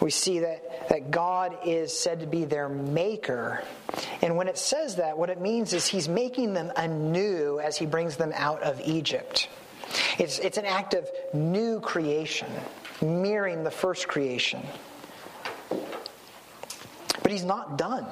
we 0.00 0.10
see 0.10 0.40
that, 0.40 0.69
that 0.90 1.12
God 1.12 1.56
is 1.64 1.96
said 1.96 2.20
to 2.20 2.26
be 2.26 2.44
their 2.44 2.68
maker. 2.68 3.62
And 4.22 4.36
when 4.36 4.48
it 4.48 4.58
says 4.58 4.96
that, 4.96 5.16
what 5.16 5.30
it 5.30 5.40
means 5.40 5.72
is 5.72 5.86
he's 5.86 6.08
making 6.08 6.52
them 6.52 6.72
anew 6.76 7.60
as 7.60 7.78
he 7.78 7.86
brings 7.86 8.16
them 8.16 8.32
out 8.34 8.60
of 8.62 8.80
Egypt. 8.84 9.48
It's, 10.18 10.40
it's 10.40 10.58
an 10.58 10.66
act 10.66 10.94
of 10.94 11.08
new 11.32 11.78
creation, 11.78 12.48
mirroring 13.00 13.62
the 13.62 13.70
first 13.70 14.08
creation. 14.08 14.62
But 17.22 17.30
he's 17.30 17.44
not 17.44 17.78
done. 17.78 18.04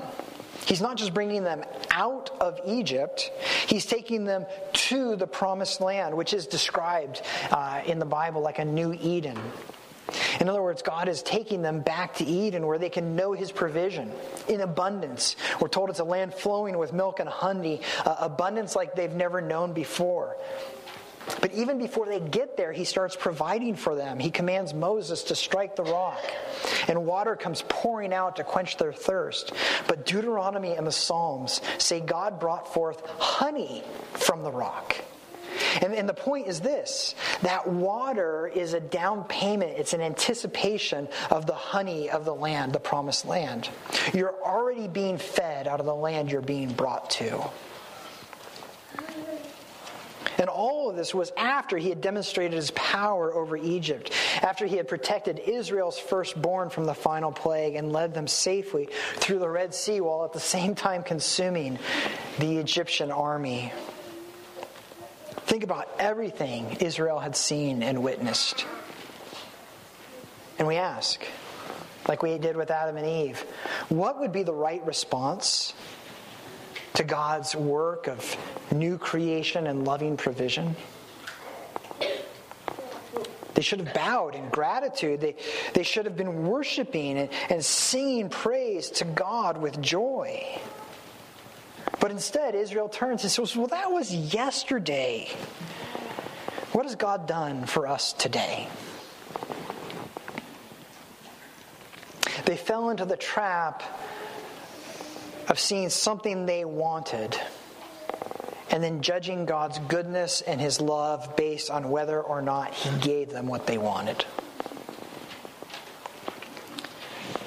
He's 0.65 0.81
not 0.81 0.97
just 0.97 1.13
bringing 1.13 1.43
them 1.43 1.65
out 1.91 2.31
of 2.41 2.61
Egypt, 2.65 3.33
he's 3.67 3.87
taking 3.87 4.25
them 4.25 4.47
to 4.73 5.17
the 5.17 5.27
promised 5.27 5.81
land, 5.81 6.17
which 6.17 6.33
is 6.33 6.47
described 6.47 7.23
uh, 7.51 7.81
in 7.87 7.99
the 7.99 8.07
Bible 8.07 8.41
like 8.41 8.61
a 8.61 8.65
new 8.65 8.93
Eden. 8.93 9.37
In 10.41 10.49
other 10.49 10.63
words, 10.63 10.83
God 10.83 11.09
is 11.09 11.23
taking 11.23 11.63
them 11.63 11.81
back 11.81 12.15
to 12.15 12.25
Eden 12.25 12.67
where 12.67 12.79
they 12.79 12.91
can 12.91 13.17
know 13.17 13.33
His 13.33 13.53
provision 13.53 14.13
in 14.49 14.61
abundance. 14.61 15.37
We're 15.61 15.69
told 15.69 15.91
it's 15.91 16.01
a 16.01 16.05
land 16.05 16.35
flowing 16.35 16.79
with 16.79 16.93
milk 16.93 17.21
and 17.21 17.29
honey, 17.29 17.81
uh, 18.05 18.17
abundance 18.21 18.77
like 18.77 18.95
they've 18.95 19.13
never 19.13 19.41
known 19.41 19.73
before. 19.73 20.37
But 21.41 21.53
even 21.53 21.79
before 21.79 22.07
they 22.07 22.21
get 22.21 22.57
there, 22.57 22.73
he 22.73 22.85
starts 22.85 23.15
providing 23.15 23.77
for 23.77 23.95
them. 23.95 24.19
He 24.19 24.31
commands 24.31 24.73
Moses 24.73 25.25
to 25.25 25.35
strike 25.35 25.77
the 25.77 25.85
rock, 25.85 26.19
and 26.89 27.05
water 27.05 27.37
comes 27.37 27.63
pouring 27.69 28.13
out 28.13 28.37
to 28.37 28.45
quench 28.45 28.77
their 28.77 28.93
thirst. 28.93 29.53
But 29.87 30.07
Deuteronomy 30.07 30.75
and 30.75 30.87
the 30.87 30.93
Psalms 30.93 31.61
say 31.79 32.01
God 32.01 32.41
brought 32.41 32.73
forth 32.73 33.07
honey 33.19 33.83
from 34.15 34.43
the 34.43 34.51
rock. 34.51 34.97
And, 35.81 35.95
and, 35.95 36.09
the 36.09 36.15
point 36.15 36.49
is 36.49 36.61
this 36.61 37.15
that 37.43 37.67
water 37.67 38.51
is 38.53 38.75
a 38.75 38.81
down 38.81 39.25
payment, 39.25 39.73
it's 39.77 39.93
an 39.93 40.01
anticipation 40.01 41.09
of 41.31 41.47
the 41.47 41.55
honey 41.55 42.11
of 42.11 42.25
the 42.25 42.35
land, 42.35 42.73
the 42.73 42.81
promised 42.81 43.27
land. 43.27 43.69
You're 44.13 44.35
already 44.43 44.89
being 44.89 45.19
fed 45.19 45.69
out 45.69 45.81
of 45.81 45.87
the 45.87 45.95
land 45.95 46.31
you're 46.31 46.41
being 46.41 46.73
brought 46.73 47.11
to. 47.11 47.51
And 50.39 50.49
all 50.49 50.89
of 50.89 50.97
this 50.97 51.13
was 51.13 51.33
after 51.37 51.77
he 51.77 51.89
had 51.89 52.01
demonstrated 52.01 52.55
his 52.55 52.71
power 52.71 53.35
over 53.35 53.57
Egypt, 53.57 54.13
after 54.41 54.67
he 54.67 54.77
had 54.77 54.87
protected 54.87 55.41
Israel's 55.41 55.99
firstborn 55.99 56.71
from 56.71 56.85
the 56.85 56.95
final 56.95 57.33
plague 57.33 57.75
and 57.75 57.93
led 57.93 58.15
them 58.15 58.29
safely 58.29 58.89
through 59.17 59.41
the 59.41 59.49
Red 59.49 59.75
Sea 59.75 60.01
while 60.01 60.25
at 60.25 60.33
the 60.33 60.41
same 60.41 60.77
time 60.77 61.03
consuming 61.03 61.79
the 62.39 62.59
Egyptian 62.59 63.11
army. 63.11 63.73
Think 65.49 65.65
about 65.65 65.89
everything 65.99 66.77
Israel 66.81 67.19
had 67.19 67.35
seen 67.35 67.83
and 67.83 68.03
witnessed. 68.03 68.67
And 70.59 70.69
we 70.69 70.77
ask, 70.77 71.25
like 72.07 72.23
we 72.23 72.37
did 72.39 72.57
with 72.57 72.71
Adam 72.71 72.97
and 72.97 73.07
Eve, 73.07 73.41
what 73.89 74.21
would 74.21 74.31
be 74.31 74.43
the 74.43 74.53
right 74.53 74.85
response 74.87 75.73
to 76.99 77.05
God's 77.05 77.55
work 77.55 78.09
of 78.09 78.37
new 78.73 78.99
creation 78.99 79.69
and 79.69 79.85
loving 79.85 80.17
provision. 80.17 80.75
They 83.55 83.63
should 83.63 83.81
have 83.81 83.95
bowed 83.95 84.35
in 84.35 84.49
gratitude. 84.49 85.21
They, 85.21 85.37
they 85.75 85.85
should 85.85 86.07
have 86.07 86.17
been 86.17 86.47
worshiping 86.47 87.17
and, 87.17 87.31
and 87.51 87.65
singing 87.65 88.29
praise 88.29 88.91
to 88.91 89.05
God 89.05 89.59
with 89.59 89.81
joy. 89.81 90.45
But 92.01 92.11
instead, 92.11 92.55
Israel 92.55 92.89
turns 92.89 93.23
and 93.23 93.31
says, 93.31 93.57
Well, 93.57 93.67
that 93.69 93.91
was 93.91 94.15
yesterday. 94.15 95.29
What 96.73 96.85
has 96.87 96.95
God 96.95 97.27
done 97.27 97.67
for 97.67 97.87
us 97.87 98.13
today? 98.13 98.69
They 102.45 102.57
fell 102.57 102.91
into 102.91 103.05
the 103.05 103.17
trap 103.17 103.83
of 105.49 105.59
seeing 105.59 105.89
something 105.89 106.47
they 106.47 106.65
wanted 106.65 107.39
and 108.71 108.83
then 108.83 109.01
judging 109.01 109.47
God's 109.47 109.79
goodness 109.81 110.41
and 110.43 110.61
his 110.61 110.81
love 110.81 111.37
based 111.37 111.71
on 111.71 111.91
whether 111.91 112.21
or 112.21 112.43
not 112.43 112.75
he 112.75 112.97
gave 113.01 113.31
them 113.31 113.47
what 113.47 113.67
they 113.67 113.79
wanted. 113.79 114.25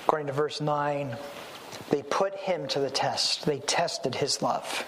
According 0.04 0.28
to 0.28 0.34
verse 0.34 0.60
9, 0.60 1.16
they 1.92 2.04
put 2.04 2.34
him 2.36 2.68
to 2.70 2.80
the 2.80 2.90
test. 2.90 3.46
They 3.46 3.60
tested 3.60 4.16
his 4.16 4.42
love. 4.42 4.86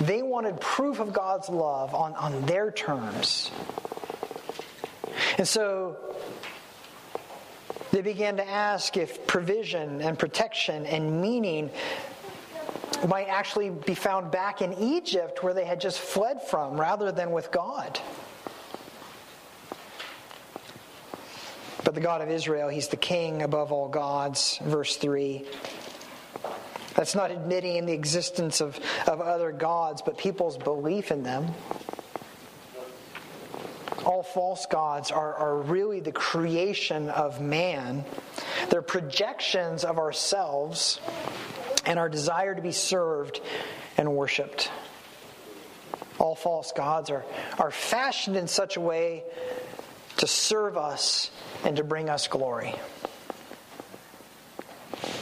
They 0.00 0.22
wanted 0.22 0.60
proof 0.60 1.00
of 1.00 1.12
God's 1.12 1.48
love 1.48 1.94
on, 1.94 2.14
on 2.14 2.42
their 2.46 2.70
terms. 2.70 3.50
And 5.38 5.46
so 5.46 5.96
they 7.90 8.02
began 8.02 8.36
to 8.36 8.48
ask 8.48 8.96
if 8.96 9.26
provision 9.26 10.00
and 10.00 10.18
protection 10.18 10.86
and 10.86 11.20
meaning 11.20 11.70
might 13.08 13.28
actually 13.28 13.70
be 13.70 13.94
found 13.94 14.30
back 14.30 14.62
in 14.62 14.72
Egypt 14.74 15.42
where 15.42 15.54
they 15.54 15.64
had 15.64 15.80
just 15.80 15.98
fled 15.98 16.42
from 16.42 16.80
rather 16.80 17.12
than 17.12 17.32
with 17.32 17.50
God. 17.50 18.00
But 21.92 22.00
the 22.00 22.06
God 22.06 22.22
of 22.22 22.30
Israel, 22.30 22.70
He's 22.70 22.88
the 22.88 22.96
king 22.96 23.42
above 23.42 23.70
all 23.70 23.86
gods, 23.86 24.58
verse 24.64 24.96
3. 24.96 25.44
That's 26.94 27.14
not 27.14 27.30
admitting 27.30 27.84
the 27.84 27.92
existence 27.92 28.62
of, 28.62 28.80
of 29.06 29.20
other 29.20 29.52
gods, 29.52 30.00
but 30.00 30.16
people's 30.16 30.56
belief 30.56 31.10
in 31.10 31.22
them 31.22 31.48
all 34.06 34.22
false 34.22 34.64
gods 34.64 35.10
are, 35.10 35.34
are 35.34 35.56
really 35.58 36.00
the 36.00 36.12
creation 36.12 37.10
of 37.10 37.42
man. 37.42 38.06
They're 38.70 38.80
projections 38.80 39.84
of 39.84 39.98
ourselves 39.98 40.98
and 41.84 41.98
our 41.98 42.08
desire 42.08 42.54
to 42.54 42.62
be 42.62 42.72
served 42.72 43.42
and 43.98 44.14
worshiped. 44.14 44.70
All 46.18 46.34
false 46.34 46.72
gods 46.72 47.10
are, 47.10 47.26
are 47.58 47.70
fashioned 47.70 48.36
in 48.36 48.48
such 48.48 48.76
a 48.76 48.80
way 48.80 49.24
to 50.16 50.26
serve 50.26 50.76
us 50.76 51.30
and 51.64 51.76
to 51.76 51.84
bring 51.84 52.08
us 52.08 52.28
glory. 52.28 52.74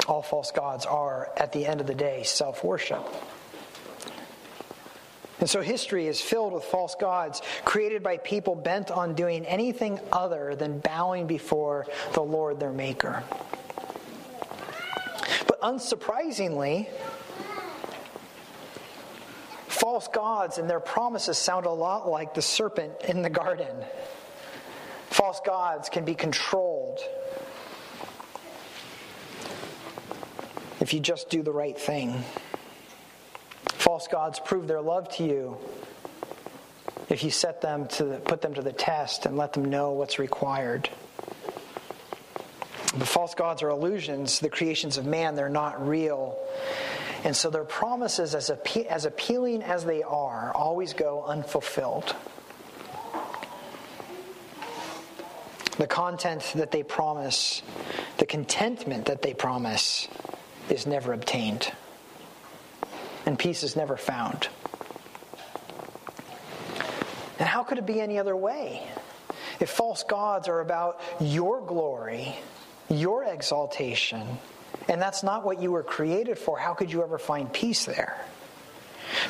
All 0.09 0.23
false 0.23 0.51
gods 0.51 0.87
are, 0.87 1.31
at 1.37 1.53
the 1.53 1.67
end 1.67 1.81
of 1.81 1.87
the 1.87 1.95
day, 1.95 2.25
self 2.25 2.65
worship. 2.65 3.07
And 5.41 5.49
so 5.49 5.63
history 5.63 6.07
is 6.07 6.21
filled 6.21 6.53
with 6.53 6.65
false 6.65 6.95
gods 6.95 7.41
created 7.65 8.03
by 8.03 8.19
people 8.19 8.55
bent 8.55 8.91
on 8.91 9.15
doing 9.15 9.47
anything 9.47 9.99
other 10.13 10.55
than 10.55 10.81
bowing 10.81 11.27
before 11.27 11.87
the 12.13 12.21
Lord 12.21 12.61
their 12.61 12.73
Maker. 12.73 13.25
But 15.47 15.61
unsurprisingly, 15.63 16.89
false 19.67 20.09
gods 20.09 20.59
and 20.59 20.69
their 20.69 20.81
promises 20.81 21.39
sound 21.39 21.65
a 21.65 21.71
lot 21.71 22.09
like 22.09 22.35
the 22.35 22.43
serpent 22.43 22.93
in 23.09 23.23
the 23.23 23.31
garden. 23.31 23.75
False 25.11 25.41
gods 25.45 25.89
can 25.89 26.05
be 26.05 26.15
controlled 26.15 27.01
if 30.81 30.95
you 30.95 31.01
just 31.01 31.29
do 31.29 31.43
the 31.43 31.53
right 31.53 31.79
thing. 31.79 32.25
False 33.67 34.07
gods 34.07 34.41
prove 34.41 34.69
their 34.69 34.81
love 34.81 35.09
to 35.17 35.25
you 35.25 35.59
if 37.09 37.25
you 37.25 37.31
set 37.31 37.61
them 37.61 37.89
to 37.89 38.21
put 38.25 38.41
them 38.41 38.55
to 38.55 38.63
the 38.63 38.73
test 38.73 39.27
and 39.27 39.37
let 39.37 39.53
them 39.53 39.65
know 39.65 39.91
what's 39.91 40.21
required. 40.21 40.89
But 42.97 43.09
false 43.09 43.35
gods 43.35 43.63
are 43.65 43.69
illusions, 43.69 44.39
the 44.39 44.49
creations 44.49 44.97
of 44.97 45.07
man, 45.07 45.35
they're 45.35 45.49
not 45.49 45.87
real. 45.87 46.39
And 47.25 47.37
so 47.37 47.51
their 47.51 47.65
promises, 47.65 48.37
as, 48.37 48.51
as 48.89 49.05
appealing 49.05 49.63
as 49.63 49.85
they 49.85 50.05
are, 50.05 50.53
always 50.55 50.93
go 50.93 51.25
unfulfilled. 51.25 52.15
The 55.81 55.87
content 55.87 56.53
that 56.57 56.71
they 56.71 56.83
promise, 56.83 57.63
the 58.19 58.27
contentment 58.27 59.07
that 59.07 59.23
they 59.23 59.33
promise, 59.33 60.09
is 60.69 60.87
never 60.87 61.13
obtained 61.15 61.73
and 63.27 63.39
peace 63.39 63.63
is 63.63 63.77
never 63.77 63.97
found. 63.97 64.49
And 67.39 67.49
how 67.49 67.63
could 67.63 67.79
it 67.79 67.87
be 67.87 68.01
any 68.01 68.19
other 68.19 68.37
way? 68.37 68.83
If 69.61 69.71
false 69.71 70.03
gods 70.03 70.49
are 70.49 70.61
about 70.61 71.01
your 71.21 71.61
glory, 71.61 72.35
your 72.89 73.25
exaltation, 73.25 74.27
and 74.89 75.01
that's 75.01 75.23
not 75.23 75.45
what 75.45 75.61
you 75.61 75.71
were 75.71 75.83
created 75.83 76.39
for, 76.39 76.59
how 76.59 76.75
could 76.75 76.91
you 76.91 77.03
ever 77.03 77.19
find 77.19 77.53
peace 77.53 77.85
there? 77.85 78.21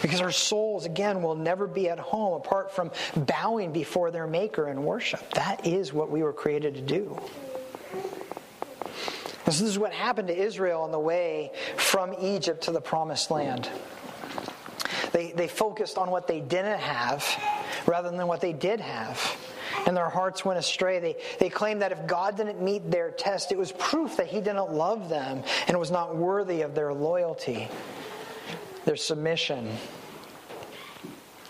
Because 0.02 0.20
our 0.20 0.32
souls, 0.32 0.86
again, 0.86 1.22
will 1.22 1.34
never 1.34 1.66
be 1.66 1.88
at 1.88 1.98
home 1.98 2.34
apart 2.34 2.72
from 2.72 2.90
bowing 3.16 3.72
before 3.72 4.10
their 4.10 4.26
Maker 4.26 4.68
in 4.68 4.82
worship. 4.84 5.28
That 5.34 5.66
is 5.66 5.92
what 5.92 6.10
we 6.10 6.22
were 6.22 6.32
created 6.32 6.74
to 6.74 6.80
do. 6.80 7.18
This 9.44 9.60
is 9.60 9.78
what 9.78 9.92
happened 9.92 10.28
to 10.28 10.36
Israel 10.36 10.82
on 10.82 10.92
the 10.92 10.98
way 10.98 11.50
from 11.76 12.14
Egypt 12.20 12.62
to 12.64 12.72
the 12.72 12.80
promised 12.80 13.30
land. 13.30 13.68
They, 15.12 15.32
they 15.32 15.48
focused 15.48 15.98
on 15.98 16.10
what 16.10 16.26
they 16.26 16.40
didn't 16.40 16.78
have 16.78 17.26
rather 17.86 18.10
than 18.10 18.26
what 18.26 18.40
they 18.40 18.52
did 18.52 18.80
have. 18.80 19.36
And 19.86 19.96
their 19.96 20.08
hearts 20.08 20.44
went 20.44 20.58
astray. 20.58 20.98
They, 20.98 21.16
they 21.38 21.48
claimed 21.48 21.82
that 21.82 21.90
if 21.90 22.06
God 22.06 22.36
didn't 22.36 22.62
meet 22.62 22.90
their 22.90 23.10
test, 23.10 23.50
it 23.50 23.58
was 23.58 23.72
proof 23.72 24.16
that 24.18 24.26
He 24.26 24.40
didn't 24.40 24.72
love 24.72 25.08
them 25.08 25.42
and 25.66 25.78
was 25.78 25.90
not 25.90 26.16
worthy 26.16 26.62
of 26.62 26.74
their 26.74 26.92
loyalty, 26.92 27.68
their 28.84 28.96
submission, 28.96 29.68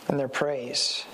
and 0.08 0.18
their 0.18 0.28
praise. 0.28 1.04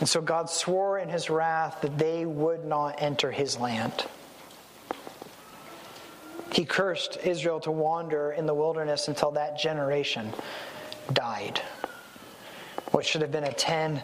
And 0.00 0.08
so 0.08 0.20
God 0.20 0.50
swore 0.50 0.98
in 0.98 1.08
his 1.08 1.30
wrath 1.30 1.80
that 1.82 1.96
they 1.96 2.26
would 2.26 2.64
not 2.64 3.00
enter 3.00 3.30
his 3.30 3.58
land. 3.58 4.04
He 6.52 6.64
cursed 6.64 7.18
Israel 7.24 7.60
to 7.60 7.70
wander 7.70 8.32
in 8.32 8.44
the 8.44 8.52
wilderness 8.52 9.08
until 9.08 9.30
that 9.32 9.58
generation 9.58 10.32
died. 11.12 11.62
What 12.90 13.06
should 13.06 13.22
have 13.22 13.32
been 13.32 13.44
a 13.44 13.52
10, 13.52 14.02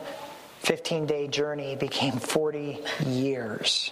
15 0.61 1.05
day 1.05 1.29
journey 1.29 1.77
became 1.77 2.13
40 2.13 2.79
years. 3.05 3.91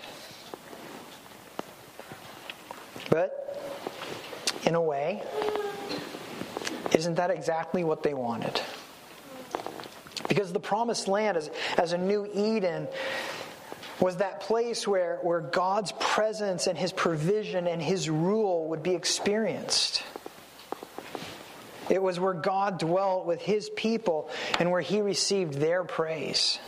But 3.10 3.45
in 4.66 4.74
a 4.74 4.82
way, 4.82 5.22
Isn't 6.92 7.16
that 7.16 7.30
exactly 7.30 7.84
what 7.84 8.02
they 8.02 8.14
wanted? 8.14 8.60
Because 10.28 10.52
the 10.52 10.60
promised 10.60 11.08
land 11.08 11.36
as, 11.36 11.50
as 11.76 11.92
a 11.92 11.98
new 11.98 12.28
Eden 12.32 12.88
was 14.00 14.16
that 14.16 14.40
place 14.40 14.86
where, 14.86 15.18
where 15.22 15.40
God's 15.40 15.92
presence 15.98 16.66
and 16.66 16.76
his 16.76 16.92
provision 16.92 17.66
and 17.66 17.80
his 17.80 18.10
rule 18.10 18.68
would 18.68 18.82
be 18.82 18.94
experienced. 18.94 20.02
It 21.88 22.02
was 22.02 22.18
where 22.18 22.34
God 22.34 22.78
dwelt 22.78 23.26
with 23.26 23.40
his 23.40 23.70
people 23.70 24.28
and 24.58 24.70
where 24.70 24.80
he 24.80 25.00
received 25.00 25.54
their 25.54 25.84
praise. 25.84 26.58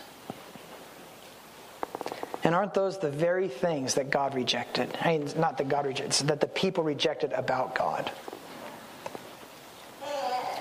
And 2.49 2.55
aren't 2.55 2.73
those 2.73 2.97
the 2.97 3.11
very 3.11 3.47
things 3.47 3.93
that 3.97 4.09
God 4.09 4.35
rejected? 4.35 4.97
I 5.03 5.19
mean, 5.19 5.29
not 5.37 5.59
that 5.59 5.69
God 5.69 5.85
rejected, 5.85 6.29
that 6.29 6.41
the 6.41 6.47
people 6.47 6.83
rejected 6.83 7.35
about 7.35 7.75
God. 7.75 8.11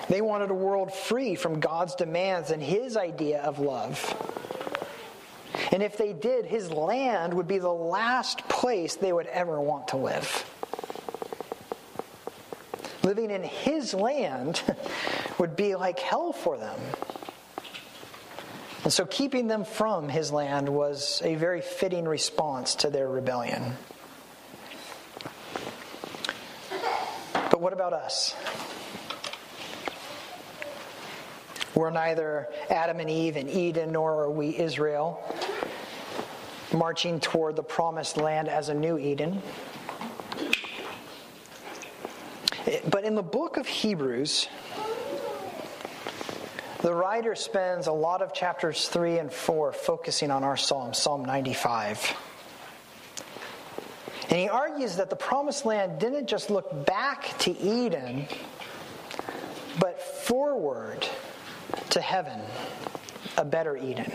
They 0.09 0.19
wanted 0.19 0.49
a 0.49 0.53
world 0.53 0.93
free 0.93 1.35
from 1.35 1.61
God's 1.61 1.95
demands 1.95 2.51
and 2.51 2.61
his 2.61 2.97
idea 2.97 3.41
of 3.41 3.59
love. 3.59 4.03
And 5.71 5.81
if 5.81 5.95
they 5.95 6.11
did, 6.11 6.43
his 6.43 6.69
land 6.73 7.33
would 7.33 7.47
be 7.47 7.57
the 7.57 7.71
last 7.71 8.45
place 8.49 8.97
they 8.97 9.13
would 9.13 9.27
ever 9.27 9.61
want 9.61 9.87
to 9.87 9.95
live. 9.95 10.45
Living 13.01 13.31
in 13.31 13.43
his 13.43 13.93
land 13.93 14.61
would 15.37 15.55
be 15.55 15.73
like 15.75 15.99
hell 15.99 16.33
for 16.33 16.57
them. 16.57 16.81
And 18.87 18.93
so 18.93 19.05
keeping 19.05 19.47
them 19.47 19.65
from 19.65 20.07
his 20.07 20.31
land 20.31 20.69
was 20.69 21.21
a 21.25 21.35
very 21.35 21.59
fitting 21.59 22.07
response 22.07 22.73
to 22.75 22.89
their 22.89 23.09
rebellion. 23.09 23.73
But 27.33 27.59
what 27.59 27.73
about 27.73 27.91
us? 27.91 28.33
We're 31.75 31.89
neither 31.89 32.47
Adam 32.69 33.01
and 33.01 33.09
Eve 33.09 33.35
in 33.35 33.49
Eden 33.49 33.91
nor 33.91 34.23
are 34.23 34.31
we 34.31 34.57
Israel 34.57 35.21
marching 36.71 37.19
toward 37.19 37.57
the 37.57 37.63
promised 37.63 38.15
land 38.15 38.47
as 38.47 38.69
a 38.69 38.73
new 38.73 38.97
Eden. 38.97 39.41
But 42.89 43.03
in 43.03 43.15
the 43.15 43.21
book 43.21 43.57
of 43.57 43.67
Hebrews, 43.67 44.47
the 46.81 46.93
writer 46.93 47.35
spends 47.35 47.87
a 47.87 47.91
lot 47.91 48.21
of 48.21 48.33
chapters 48.33 48.87
3 48.87 49.17
and 49.19 49.33
4 49.33 49.73
focusing 49.73 50.31
on 50.31 50.43
our 50.43 50.57
psalm, 50.57 50.93
Psalm 50.93 51.25
95. 51.25 52.15
And 54.29 54.39
he 54.39 54.49
argues 54.49 54.97
that 54.97 55.09
the 55.09 55.15
promised 55.15 55.65
land 55.65 55.99
didn't 55.99 56.27
just 56.27 56.49
look 56.49 56.85
back 56.85 57.37
to 57.39 57.51
Eden, 57.57 58.27
but 59.79 60.01
forward 60.01 61.07
to 61.91 62.01
heaven, 62.01 62.41
a 63.37 63.45
better 63.45 63.77
Eden. 63.77 64.11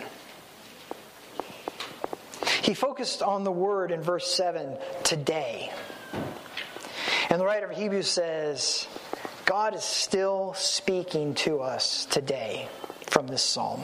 He 2.62 2.74
focused 2.74 3.22
on 3.22 3.42
the 3.42 3.50
word 3.50 3.90
in 3.90 4.02
verse 4.02 4.32
7, 4.32 4.76
today. 5.02 5.72
And 7.28 7.40
the 7.40 7.44
writer 7.44 7.66
of 7.70 7.76
Hebrews 7.76 8.08
says, 8.08 8.86
God 9.52 9.74
is 9.74 9.84
still 9.84 10.54
speaking 10.54 11.34
to 11.34 11.60
us 11.60 12.06
today 12.06 12.68
from 13.08 13.26
this 13.26 13.42
psalm. 13.42 13.82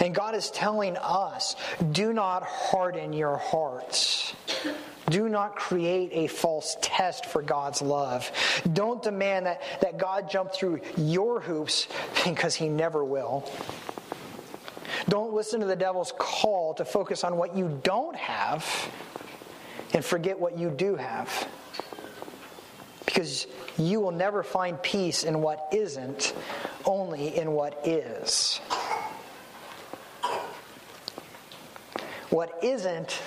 And 0.00 0.14
God 0.14 0.34
is 0.34 0.50
telling 0.50 0.94
us 0.98 1.56
do 1.90 2.12
not 2.12 2.42
harden 2.42 3.14
your 3.14 3.38
hearts. 3.38 4.34
Do 5.08 5.30
not 5.30 5.56
create 5.56 6.10
a 6.12 6.26
false 6.26 6.76
test 6.82 7.24
for 7.24 7.40
God's 7.40 7.80
love. 7.80 8.30
Don't 8.74 9.02
demand 9.02 9.46
that, 9.46 9.62
that 9.80 9.96
God 9.96 10.28
jump 10.28 10.52
through 10.52 10.82
your 10.98 11.40
hoops 11.40 11.88
because 12.26 12.54
he 12.54 12.68
never 12.68 13.02
will. 13.06 13.50
Don't 15.08 15.32
listen 15.32 15.60
to 15.60 15.66
the 15.66 15.76
devil's 15.76 16.12
call 16.18 16.74
to 16.74 16.84
focus 16.84 17.24
on 17.24 17.38
what 17.38 17.56
you 17.56 17.80
don't 17.82 18.16
have 18.16 18.66
and 19.94 20.04
forget 20.04 20.38
what 20.38 20.58
you 20.58 20.68
do 20.68 20.94
have. 20.96 21.48
Because 23.08 23.46
you 23.78 24.00
will 24.00 24.12
never 24.12 24.42
find 24.42 24.80
peace 24.82 25.24
in 25.24 25.40
what 25.40 25.68
isn't, 25.72 26.34
only 26.84 27.38
in 27.38 27.52
what 27.52 27.86
is. 27.86 28.60
What 32.28 32.62
isn't 32.62 33.22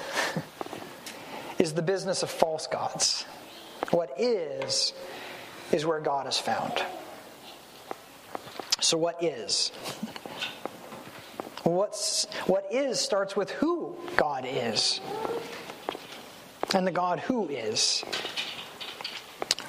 is 1.57 1.73
the 1.73 1.81
business 1.81 2.21
of 2.21 2.29
false 2.29 2.67
gods. 2.67 3.25
What 3.89 4.13
is, 4.19 4.93
is 5.71 5.83
where 5.83 5.99
God 5.99 6.27
is 6.27 6.37
found. 6.37 6.85
So, 8.81 8.99
what 8.99 9.23
is? 9.23 9.69
What's, 11.63 12.25
what 12.45 12.67
is 12.71 12.99
starts 12.99 13.35
with 13.35 13.49
who 13.49 13.97
God 14.15 14.45
is. 14.47 15.01
And 16.75 16.85
the 16.85 16.91
God 16.91 17.17
who 17.17 17.49
is. 17.49 18.03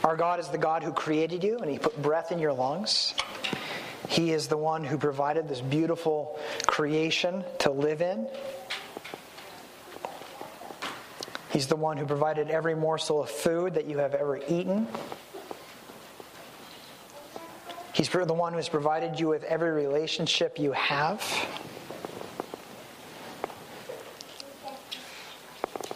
Our 0.05 0.17
God 0.17 0.41
is 0.41 0.49
the 0.49 0.59
God 0.59 0.83
who 0.83 0.93
created 0.93 1.45
you 1.45 1.59
and 1.59 1.71
He 1.71 1.79
put 1.79 2.01
breath 2.03 2.33
in 2.33 2.39
your 2.39 2.53
lungs. 2.53 3.15
He 4.09 4.33
is 4.33 4.49
the 4.49 4.57
one 4.57 4.85
who 4.85 4.99
provided 4.99 5.49
this 5.49 5.61
beautiful 5.61 6.39
creation 6.67 7.45
to 7.61 7.71
live 7.71 8.03
in. 8.03 8.29
He's 11.51 11.67
the 11.67 11.77
one 11.77 11.97
who 11.97 12.07
provided 12.07 12.51
every 12.51 12.75
morsel 12.75 13.23
of 13.23 13.31
food 13.31 13.75
that 13.75 13.87
you 13.87 13.99
have 13.99 14.15
ever 14.15 14.39
eaten. 14.49 14.89
He's 17.93 18.09
the 18.09 18.25
one 18.35 18.53
who 18.53 18.59
has 18.59 18.69
provided 18.69 19.21
you 19.21 19.29
with 19.29 19.45
every 19.45 19.71
relationship 19.71 20.59
you 20.59 20.73
have. 20.73 21.23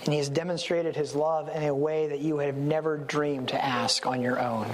And 0.07 0.13
He 0.15 0.19
has 0.19 0.29
demonstrated 0.29 0.97
His 0.97 1.15
love 1.15 1.49
in 1.49 1.63
a 1.63 1.75
way 1.75 2.09
that 2.09 2.21
you 2.21 2.39
have 2.39 2.57
never 2.57 2.97
dreamed 2.97 3.49
to 3.49 3.63
ask 3.63 4.07
on 4.07 4.23
your 4.23 4.41
own. 4.41 4.67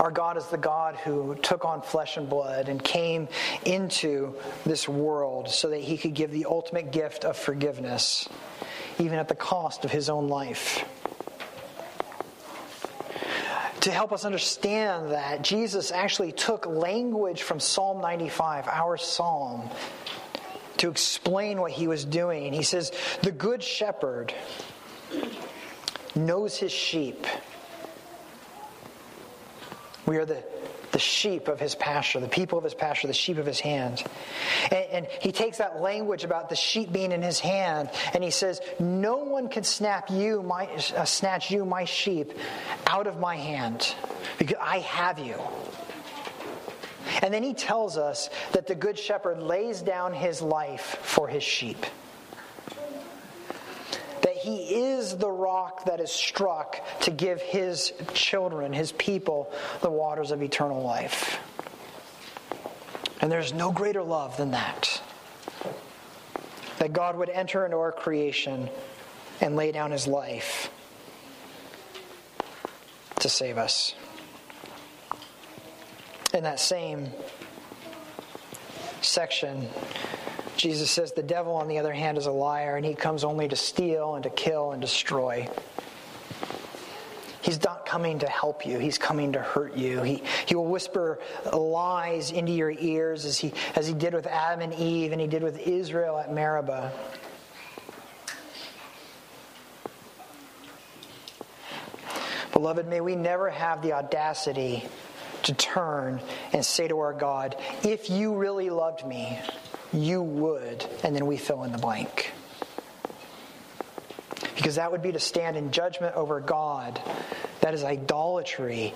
Our 0.00 0.10
God 0.10 0.38
is 0.38 0.46
the 0.46 0.56
God 0.56 0.96
who 0.96 1.34
took 1.42 1.66
on 1.66 1.82
flesh 1.82 2.16
and 2.16 2.26
blood 2.26 2.70
and 2.70 2.82
came 2.82 3.28
into 3.66 4.34
this 4.64 4.88
world 4.88 5.50
so 5.50 5.68
that 5.68 5.80
he 5.80 5.98
could 5.98 6.14
give 6.14 6.30
the 6.30 6.46
ultimate 6.46 6.90
gift 6.90 7.26
of 7.26 7.36
forgiveness, 7.36 8.26
even 8.98 9.18
at 9.18 9.28
the 9.28 9.34
cost 9.34 9.84
of 9.84 9.90
his 9.90 10.08
own 10.08 10.28
life. 10.28 10.86
To 13.82 13.90
help 13.90 14.12
us 14.12 14.24
understand 14.24 15.12
that, 15.12 15.42
Jesus 15.42 15.90
actually 15.90 16.32
took 16.32 16.64
language 16.64 17.42
from 17.42 17.60
Psalm 17.60 18.00
95, 18.00 18.68
our 18.68 18.96
psalm, 18.96 19.68
to 20.80 20.90
explain 20.90 21.60
what 21.60 21.72
he 21.72 21.86
was 21.86 22.04
doing. 22.04 22.52
He 22.52 22.62
says, 22.62 22.92
The 23.22 23.32
good 23.32 23.62
shepherd 23.62 24.34
knows 26.14 26.56
his 26.56 26.72
sheep 26.72 27.26
we 30.10 30.16
are 30.16 30.24
the, 30.24 30.42
the 30.90 30.98
sheep 30.98 31.46
of 31.46 31.60
his 31.60 31.76
pasture, 31.76 32.18
the 32.18 32.26
people 32.26 32.58
of 32.58 32.64
his 32.64 32.74
pasture, 32.74 33.06
the 33.06 33.12
sheep 33.12 33.38
of 33.38 33.46
his 33.46 33.60
hand. 33.60 34.02
And, 34.72 34.86
and, 34.90 35.06
he 35.20 35.30
takes 35.30 35.58
that 35.58 35.80
language 35.80 36.24
about 36.24 36.48
the 36.48 36.56
sheep 36.56 36.92
being 36.92 37.12
in 37.12 37.22
his 37.22 37.38
hand, 37.38 37.90
and 38.12 38.24
he 38.24 38.30
says, 38.30 38.60
"No 38.80 39.18
one 39.18 39.48
can 39.48 39.62
snap 39.62 40.10
you, 40.10 40.42
my 40.42 40.66
uh, 40.96 41.04
snatch 41.04 41.50
you, 41.52 41.64
my 41.64 41.84
sheep, 41.84 42.32
out 42.88 43.06
of 43.06 43.20
my 43.20 43.36
hand, 43.36 43.94
because 44.38 44.56
I 44.60 44.80
have 44.80 45.20
you." 45.20 45.38
And 47.22 47.32
then 47.32 47.42
he 47.42 47.54
tells 47.54 47.96
us 47.96 48.30
that 48.52 48.66
the 48.66 48.74
good 48.74 48.98
shepherd 48.98 49.42
lays 49.42 49.82
down 49.82 50.12
his 50.12 50.40
life 50.40 50.98
for 51.02 51.28
his 51.28 51.42
sheep 51.42 51.84
That 54.22 54.36
he 54.36 54.74
is 54.94 55.16
the 55.16 55.30
rock 55.30 55.84
that 55.84 56.00
is 56.00 56.10
struck 56.10 56.76
to 57.00 57.10
give 57.10 57.40
his 57.40 57.92
children, 58.14 58.72
his 58.72 58.92
people, 58.92 59.52
the 59.80 59.90
waters 59.90 60.30
of 60.30 60.42
eternal 60.42 60.82
life. 60.82 61.38
And 63.20 63.30
there's 63.30 63.52
no 63.52 63.70
greater 63.70 64.02
love 64.02 64.36
than 64.36 64.52
that. 64.52 65.02
That 66.78 66.92
God 66.94 67.16
would 67.16 67.28
enter 67.28 67.64
into 67.66 67.76
our 67.76 67.92
creation 67.92 68.70
and 69.42 69.56
lay 69.56 69.72
down 69.72 69.90
his 69.90 70.06
life 70.06 70.70
to 73.20 73.28
save 73.28 73.58
us. 73.58 73.94
In 76.32 76.44
that 76.44 76.60
same 76.60 77.08
section, 79.02 79.68
Jesus 80.56 80.90
says 80.90 81.12
the 81.12 81.24
devil, 81.24 81.54
on 81.54 81.66
the 81.66 81.78
other 81.78 81.92
hand, 81.92 82.18
is 82.18 82.26
a 82.26 82.30
liar, 82.30 82.76
and 82.76 82.86
he 82.86 82.94
comes 82.94 83.24
only 83.24 83.48
to 83.48 83.56
steal 83.56 84.14
and 84.14 84.22
to 84.22 84.30
kill 84.30 84.70
and 84.70 84.80
destroy. 84.80 85.48
He's 87.42 87.64
not 87.64 87.84
coming 87.84 88.20
to 88.20 88.28
help 88.28 88.64
you. 88.64 88.78
He's 88.78 88.98
coming 88.98 89.32
to 89.32 89.40
hurt 89.40 89.74
you. 89.76 90.02
He, 90.02 90.22
he 90.46 90.54
will 90.54 90.66
whisper 90.66 91.18
lies 91.52 92.30
into 92.30 92.52
your 92.52 92.70
ears 92.70 93.24
as 93.24 93.38
he, 93.38 93.52
as 93.74 93.88
he 93.88 93.94
did 93.94 94.14
with 94.14 94.26
Adam 94.26 94.60
and 94.60 94.74
Eve 94.74 95.12
and 95.12 95.20
he 95.20 95.26
did 95.26 95.42
with 95.42 95.58
Israel 95.58 96.18
at 96.18 96.32
Meribah. 96.32 96.92
Beloved, 102.52 102.86
may 102.86 103.00
we 103.00 103.16
never 103.16 103.48
have 103.48 103.80
the 103.80 103.94
audacity 103.94 104.84
to 105.50 105.56
turn 105.56 106.20
and 106.52 106.64
say 106.64 106.88
to 106.88 106.98
our 106.98 107.12
God, 107.12 107.56
If 107.82 108.10
you 108.10 108.34
really 108.34 108.70
loved 108.70 109.06
me, 109.06 109.38
you 109.92 110.22
would, 110.22 110.84
and 111.04 111.14
then 111.14 111.26
we 111.26 111.36
fill 111.36 111.64
in 111.64 111.72
the 111.72 111.78
blank. 111.78 112.32
Because 114.56 114.76
that 114.76 114.92
would 114.92 115.02
be 115.02 115.12
to 115.12 115.18
stand 115.18 115.56
in 115.56 115.72
judgment 115.72 116.14
over 116.16 116.40
God. 116.40 117.00
That 117.60 117.74
is 117.74 117.82
idolatry. 117.82 118.94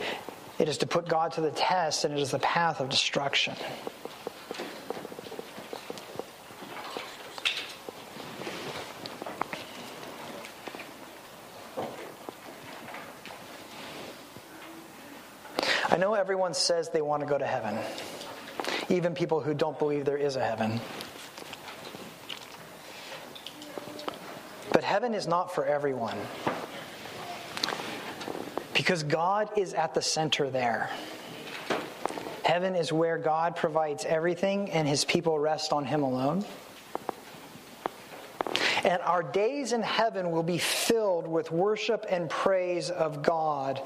It 0.59 0.69
is 0.69 0.79
to 0.79 0.87
put 0.87 1.09
God 1.09 1.33
to 1.33 1.41
the 1.41 1.51
test, 1.51 2.05
and 2.05 2.15
it 2.15 2.21
is 2.21 2.31
the 2.31 2.39
path 2.39 2.81
of 2.81 2.89
destruction. 2.89 3.55
I 15.91 15.99
know 15.99 16.15
everyone 16.15 16.55
says 16.55 16.89
they 16.89 17.03
want 17.03 17.21
to 17.21 17.27
go 17.27 17.37
to 17.37 17.47
heaven, 17.47 17.79
even 18.89 19.15
people 19.15 19.41
who 19.41 19.53
don't 19.53 19.79
believe 19.79 20.07
there 20.07 20.17
is 20.17 20.37
a 20.37 20.45
heaven. 20.45 20.81
But 24.73 24.83
heaven 24.83 25.15
is 25.15 25.27
not 25.27 25.55
for 25.55 25.67
everyone. 25.67 26.19
Because 28.73 29.03
God 29.03 29.51
is 29.59 29.75
at 29.75 29.95
the 29.95 30.03
center 30.03 30.49
there. 30.49 30.91
Heaven 32.45 32.75
is 32.75 32.93
where 32.93 33.19
God 33.19 33.55
provides 33.55 34.05
everything 34.05 34.71
and 34.71 34.89
his 34.89 35.05
people 35.05 35.39
rest 35.39 35.73
on 35.73 35.85
him 35.85 36.03
alone. 36.03 36.45
And 38.85 39.01
our 39.03 39.23
days 39.23 39.73
in 39.73 39.83
heaven 39.83 40.31
will 40.31 40.43
be 40.43 40.59
filled 40.59 41.27
with 41.27 41.51
worship 41.51 42.07
and 42.09 42.29
praise 42.29 42.91
of 42.91 43.23
God 43.23 43.81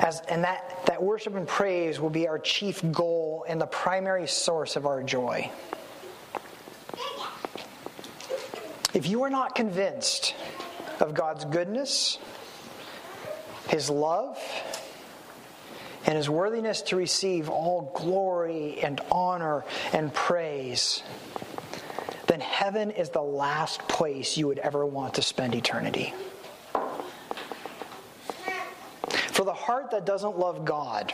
as, 0.00 0.20
and 0.28 0.44
that, 0.44 0.84
that 0.86 1.02
worship 1.02 1.34
and 1.34 1.46
praise 1.46 2.00
will 2.00 2.10
be 2.10 2.28
our 2.28 2.38
chief 2.38 2.82
goal 2.92 3.44
and 3.48 3.60
the 3.60 3.66
primary 3.66 4.26
source 4.26 4.76
of 4.76 4.86
our 4.86 5.02
joy. 5.02 5.50
If 8.94 9.06
you 9.08 9.22
are 9.24 9.30
not 9.30 9.54
convinced 9.54 10.34
of 11.00 11.12
God's 11.12 11.44
goodness, 11.44 12.18
His 13.68 13.90
love, 13.90 14.38
and 16.06 16.16
His 16.16 16.30
worthiness 16.30 16.82
to 16.82 16.96
receive 16.96 17.50
all 17.50 17.92
glory 17.94 18.80
and 18.82 19.00
honor 19.10 19.64
and 19.92 20.12
praise, 20.14 21.02
then 22.26 22.40
heaven 22.40 22.90
is 22.90 23.10
the 23.10 23.22
last 23.22 23.80
place 23.88 24.36
you 24.36 24.46
would 24.46 24.58
ever 24.60 24.86
want 24.86 25.14
to 25.14 25.22
spend 25.22 25.54
eternity. 25.54 26.14
For 29.32 29.44
the 29.44 29.52
heart 29.66 29.90
that 29.90 30.06
doesn't 30.06 30.38
love 30.38 30.64
God, 30.64 31.12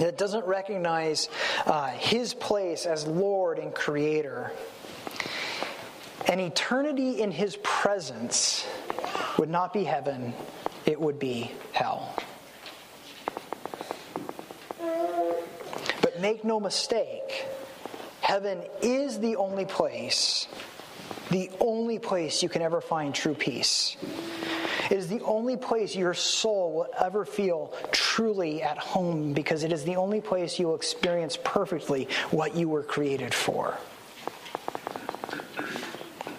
that 0.00 0.18
doesn't 0.18 0.44
recognize 0.44 1.28
uh, 1.66 1.90
His 1.90 2.34
place 2.34 2.84
as 2.84 3.06
Lord 3.06 3.60
and 3.60 3.72
Creator, 3.72 4.50
an 6.26 6.40
eternity 6.40 7.22
in 7.22 7.30
His 7.30 7.56
presence 7.62 8.66
would 9.38 9.48
not 9.48 9.72
be 9.72 9.84
heaven, 9.84 10.34
it 10.84 11.00
would 11.00 11.20
be 11.20 11.52
hell. 11.72 12.12
But 14.80 16.20
make 16.20 16.44
no 16.44 16.58
mistake, 16.58 17.46
heaven 18.20 18.62
is 18.82 19.20
the 19.20 19.36
only 19.36 19.64
place, 19.64 20.48
the 21.30 21.52
only 21.60 22.00
place 22.00 22.42
you 22.42 22.48
can 22.48 22.62
ever 22.62 22.80
find 22.80 23.14
true 23.14 23.34
peace. 23.34 23.96
It 24.92 24.98
is 24.98 25.08
the 25.08 25.22
only 25.22 25.56
place 25.56 25.96
your 25.96 26.12
soul 26.12 26.74
will 26.74 26.86
ever 27.00 27.24
feel 27.24 27.72
truly 27.92 28.62
at 28.62 28.76
home 28.76 29.32
because 29.32 29.64
it 29.64 29.72
is 29.72 29.84
the 29.84 29.96
only 29.96 30.20
place 30.20 30.58
you 30.58 30.66
will 30.66 30.74
experience 30.74 31.38
perfectly 31.42 32.08
what 32.30 32.54
you 32.54 32.68
were 32.68 32.82
created 32.82 33.32
for. 33.32 33.74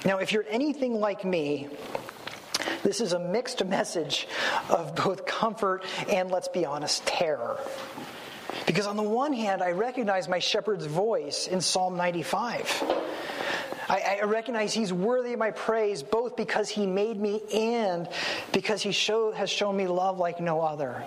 Now, 0.05 0.19
if 0.19 0.31
you're 0.31 0.45
anything 0.47 0.99
like 0.99 1.25
me, 1.25 1.67
this 2.83 3.01
is 3.01 3.13
a 3.13 3.19
mixed 3.19 3.65
message 3.65 4.27
of 4.69 4.93
both 4.93 5.25
comfort 5.25 5.83
and, 6.07 6.29
let's 6.29 6.47
be 6.47 6.63
honest, 6.63 7.07
terror. 7.07 7.57
Because 8.67 8.85
on 8.85 8.97
the 8.97 9.01
one 9.01 9.33
hand, 9.33 9.63
I 9.63 9.71
recognize 9.71 10.29
my 10.29 10.37
shepherd's 10.37 10.85
voice 10.85 11.47
in 11.47 11.59
Psalm 11.59 11.97
95. 11.97 12.83
I, 13.93 14.17
I, 14.21 14.23
recognize 14.23 14.73
He's 14.73 14.91
worthy 14.91 15.33
of 15.33 15.39
my 15.39 15.51
praise 15.51 16.01
both 16.01 16.35
because 16.35 16.67
He 16.67 16.87
made 16.87 17.19
me 17.19 17.41
and 17.53 18.09
because 18.51 18.81
He 18.81 18.91
show, 18.91 19.31
has 19.31 19.51
shown 19.51 19.77
me 19.77 19.85
love 19.85 20.17
like 20.17 20.41
no 20.41 20.61
other. 20.61 21.03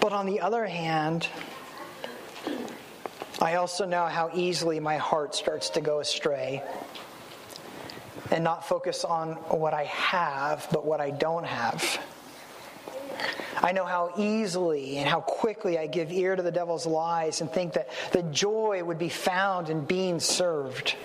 But 0.00 0.14
on 0.14 0.24
the 0.24 0.40
other 0.40 0.64
hand, 0.64 1.28
I 3.38 3.56
also 3.56 3.84
know 3.84 4.06
how 4.06 4.30
easily 4.32 4.80
my 4.80 4.96
heart 4.96 5.34
starts 5.34 5.68
to 5.70 5.82
go 5.82 6.00
astray 6.00 6.62
and 8.30 8.42
not 8.42 8.66
focus 8.66 9.04
on 9.04 9.32
what 9.32 9.74
I 9.74 9.84
have, 9.84 10.66
but 10.72 10.86
what 10.86 11.02
I 11.02 11.10
don't 11.10 11.44
have. 11.44 12.00
I 13.62 13.72
know 13.72 13.84
how 13.84 14.14
easily 14.16 14.96
and 14.96 15.06
how 15.06 15.20
quickly 15.20 15.78
I 15.78 15.86
give 15.86 16.10
ear 16.10 16.34
to 16.34 16.42
the 16.42 16.50
devil's 16.50 16.86
lies 16.86 17.42
and 17.42 17.52
think 17.52 17.74
that 17.74 17.90
the 18.12 18.22
joy 18.22 18.82
would 18.82 18.98
be 18.98 19.10
found 19.10 19.68
in 19.68 19.84
being 19.84 20.18
served. 20.18 20.96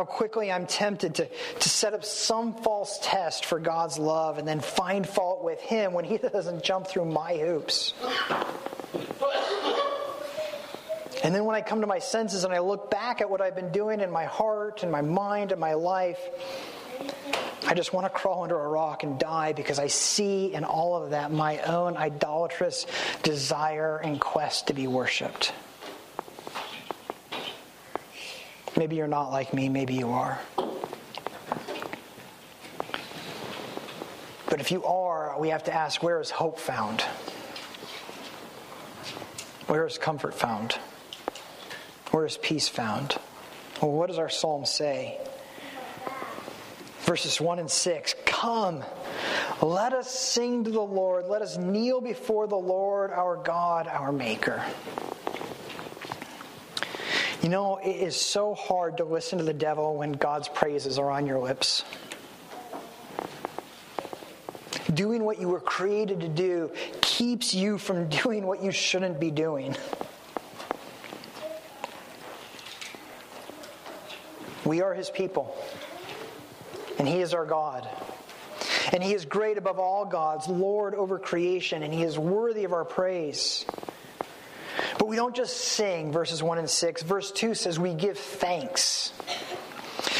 How 0.00 0.06
quickly 0.06 0.50
I'm 0.50 0.64
tempted 0.64 1.16
to, 1.16 1.28
to 1.28 1.68
set 1.68 1.92
up 1.92 2.06
some 2.06 2.54
false 2.54 2.98
test 3.02 3.44
for 3.44 3.60
God's 3.60 3.98
love 3.98 4.38
and 4.38 4.48
then 4.48 4.60
find 4.60 5.06
fault 5.06 5.44
with 5.44 5.60
Him 5.60 5.92
when 5.92 6.06
He 6.06 6.16
doesn't 6.32 6.62
jump 6.62 6.86
through 6.86 7.04
my 7.04 7.36
hoops. 7.36 7.92
And 11.22 11.34
then 11.34 11.44
when 11.44 11.54
I 11.54 11.60
come 11.60 11.82
to 11.82 11.86
my 11.86 11.98
senses 11.98 12.44
and 12.44 12.54
I 12.54 12.60
look 12.60 12.90
back 12.90 13.20
at 13.20 13.28
what 13.28 13.42
I've 13.42 13.54
been 13.54 13.72
doing 13.72 14.00
in 14.00 14.10
my 14.10 14.24
heart 14.24 14.82
and 14.84 14.90
my 14.90 15.02
mind 15.02 15.52
and 15.52 15.60
my 15.60 15.74
life, 15.74 16.18
I 17.66 17.74
just 17.74 17.92
want 17.92 18.06
to 18.06 18.10
crawl 18.10 18.44
under 18.44 18.58
a 18.58 18.68
rock 18.68 19.02
and 19.02 19.18
die 19.18 19.52
because 19.52 19.78
I 19.78 19.88
see 19.88 20.54
in 20.54 20.64
all 20.64 20.96
of 20.96 21.10
that 21.10 21.30
my 21.30 21.58
own 21.58 21.98
idolatrous 21.98 22.86
desire 23.22 23.98
and 23.98 24.18
quest 24.18 24.68
to 24.68 24.72
be 24.72 24.86
worshiped. 24.86 25.52
Maybe 28.76 28.96
you're 28.96 29.08
not 29.08 29.30
like 29.30 29.52
me, 29.52 29.68
maybe 29.68 29.94
you 29.94 30.10
are. 30.10 30.40
But 34.48 34.60
if 34.60 34.70
you 34.70 34.84
are, 34.84 35.38
we 35.38 35.50
have 35.50 35.64
to 35.64 35.74
ask 35.74 36.02
where 36.02 36.20
is 36.20 36.30
hope 36.30 36.58
found? 36.58 37.02
Where 39.66 39.86
is 39.86 39.98
comfort 39.98 40.34
found? 40.34 40.78
Where 42.10 42.26
is 42.26 42.36
peace 42.36 42.68
found? 42.68 43.16
Well, 43.80 43.92
what 43.92 44.08
does 44.08 44.18
our 44.18 44.28
psalm 44.28 44.64
say? 44.66 45.18
Verses 47.02 47.40
1 47.40 47.58
and 47.60 47.70
6 47.70 48.14
Come, 48.26 48.84
let 49.62 49.92
us 49.92 50.10
sing 50.10 50.64
to 50.64 50.70
the 50.70 50.80
Lord. 50.80 51.26
Let 51.26 51.42
us 51.42 51.56
kneel 51.56 52.00
before 52.00 52.46
the 52.46 52.56
Lord 52.56 53.10
our 53.10 53.36
God, 53.36 53.86
our 53.86 54.12
Maker. 54.12 54.62
You 57.42 57.48
know, 57.48 57.78
it 57.78 57.88
is 57.88 58.20
so 58.20 58.54
hard 58.54 58.98
to 58.98 59.04
listen 59.04 59.38
to 59.38 59.44
the 59.44 59.54
devil 59.54 59.96
when 59.96 60.12
God's 60.12 60.46
praises 60.48 60.98
are 60.98 61.10
on 61.10 61.26
your 61.26 61.38
lips. 61.38 61.84
Doing 64.92 65.24
what 65.24 65.40
you 65.40 65.48
were 65.48 65.60
created 65.60 66.20
to 66.20 66.28
do 66.28 66.70
keeps 67.00 67.54
you 67.54 67.78
from 67.78 68.08
doing 68.22 68.46
what 68.46 68.62
you 68.62 68.70
shouldn't 68.70 69.18
be 69.18 69.30
doing. 69.30 69.74
We 74.66 74.82
are 74.82 74.92
his 74.92 75.08
people, 75.08 75.56
and 76.98 77.08
he 77.08 77.20
is 77.20 77.32
our 77.32 77.46
God. 77.46 77.88
And 78.92 79.02
he 79.02 79.14
is 79.14 79.24
great 79.24 79.56
above 79.56 79.78
all 79.78 80.04
gods, 80.04 80.46
Lord 80.46 80.94
over 80.94 81.18
creation, 81.18 81.82
and 81.82 81.94
he 81.94 82.02
is 82.02 82.18
worthy 82.18 82.64
of 82.64 82.74
our 82.74 82.84
praise. 82.84 83.64
But 85.00 85.08
we 85.08 85.16
don't 85.16 85.34
just 85.34 85.56
sing, 85.56 86.12
verses 86.12 86.42
1 86.42 86.58
and 86.58 86.68
6. 86.68 87.02
Verse 87.04 87.32
2 87.32 87.54
says 87.54 87.78
we 87.78 87.94
give 87.94 88.18
thanks. 88.18 89.14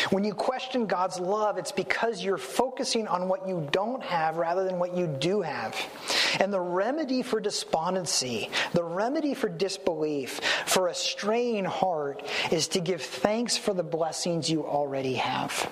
When 0.09 0.25
you 0.25 0.33
question 0.33 0.87
God's 0.87 1.21
love, 1.21 1.59
it's 1.59 1.71
because 1.71 2.25
you're 2.25 2.39
focusing 2.39 3.07
on 3.07 3.29
what 3.29 3.47
you 3.47 3.69
don't 3.73 4.03
have 4.03 4.39
rather 4.39 4.65
than 4.65 4.79
what 4.79 4.97
you 4.97 5.07
do 5.07 5.43
have. 5.43 5.77
And 6.41 6.51
the 6.51 6.63
remedy 6.63 7.21
for 7.21 7.41
despondency, 7.41 8.49
the 8.73 8.83
remedy 8.83 9.35
for 9.35 9.51
disbelief, 9.51 10.41
for 10.65 10.89
a 10.89 10.95
straying 10.95 11.67
heart, 11.67 12.27
is 12.51 12.69
to 12.69 12.81
give 12.81 13.03
thanks 13.03 13.59
for 13.59 13.75
the 13.75 13.83
blessings 13.83 14.49
you 14.49 14.65
already 14.65 15.17
have. 15.17 15.71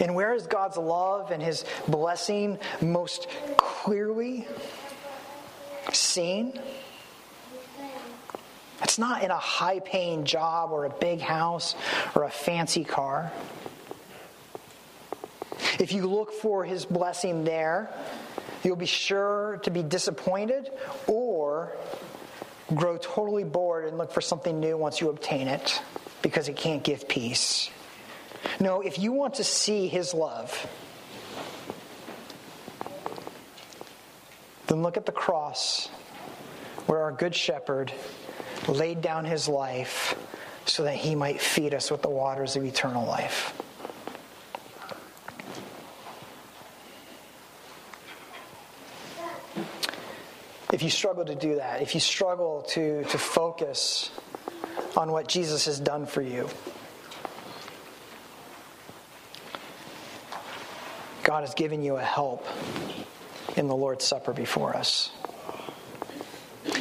And 0.00 0.16
where 0.16 0.34
is 0.34 0.48
God's 0.48 0.78
love 0.78 1.30
and 1.30 1.40
his 1.40 1.64
blessing 1.86 2.58
most 2.80 3.28
clearly? 3.56 4.48
Seen. 6.08 6.58
It's 8.82 8.98
not 8.98 9.22
in 9.22 9.30
a 9.30 9.36
high 9.36 9.80
paying 9.80 10.24
job 10.24 10.70
or 10.72 10.84
a 10.84 10.90
big 10.90 11.20
house 11.20 11.74
or 12.14 12.24
a 12.24 12.30
fancy 12.30 12.84
car. 12.84 13.30
If 15.78 15.92
you 15.92 16.06
look 16.06 16.32
for 16.32 16.64
his 16.64 16.84
blessing 16.84 17.44
there, 17.44 17.90
you'll 18.64 18.76
be 18.76 18.86
sure 18.86 19.60
to 19.62 19.70
be 19.70 19.82
disappointed 19.82 20.70
or 21.06 21.72
grow 22.74 22.96
totally 22.98 23.44
bored 23.44 23.84
and 23.84 23.98
look 23.98 24.12
for 24.12 24.20
something 24.20 24.58
new 24.58 24.76
once 24.76 25.00
you 25.00 25.10
obtain 25.10 25.48
it 25.48 25.80
because 26.22 26.48
it 26.48 26.56
can't 26.56 26.82
give 26.82 27.08
peace. 27.08 27.70
No, 28.60 28.80
if 28.80 28.98
you 28.98 29.12
want 29.12 29.34
to 29.34 29.44
see 29.44 29.88
his 29.88 30.14
love, 30.14 30.66
then 34.66 34.82
look 34.82 34.96
at 34.96 35.06
the 35.06 35.12
cross 35.12 35.88
where 36.88 37.02
our 37.02 37.12
good 37.12 37.34
shepherd 37.34 37.92
laid 38.66 39.02
down 39.02 39.26
his 39.26 39.46
life 39.46 40.18
so 40.64 40.84
that 40.84 40.94
he 40.94 41.14
might 41.14 41.38
feed 41.38 41.74
us 41.74 41.90
with 41.90 42.00
the 42.00 42.08
waters 42.08 42.56
of 42.56 42.64
eternal 42.64 43.06
life. 43.06 43.54
If 50.72 50.82
you 50.82 50.88
struggle 50.88 51.26
to 51.26 51.34
do 51.34 51.56
that, 51.56 51.82
if 51.82 51.92
you 51.92 52.00
struggle 52.00 52.62
to, 52.68 53.04
to 53.04 53.18
focus 53.18 54.10
on 54.96 55.12
what 55.12 55.28
Jesus 55.28 55.66
has 55.66 55.78
done 55.78 56.06
for 56.06 56.22
you, 56.22 56.48
God 61.22 61.40
has 61.40 61.52
given 61.52 61.82
you 61.82 61.96
a 61.96 62.02
help 62.02 62.46
in 63.56 63.66
the 63.66 63.76
Lord's 63.76 64.06
Supper 64.06 64.32
before 64.32 64.74
us. 64.74 65.10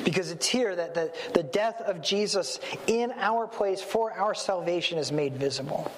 Because 0.07 0.31
it's 0.31 0.47
here 0.47 0.73
that 0.73 0.93
the, 0.93 1.11
the 1.33 1.43
death 1.43 1.81
of 1.81 2.01
Jesus 2.01 2.61
in 2.87 3.11
our 3.17 3.45
place 3.45 3.81
for 3.81 4.13
our 4.13 4.33
salvation 4.33 4.97
is 4.97 5.11
made 5.11 5.35
visible. 5.35 5.91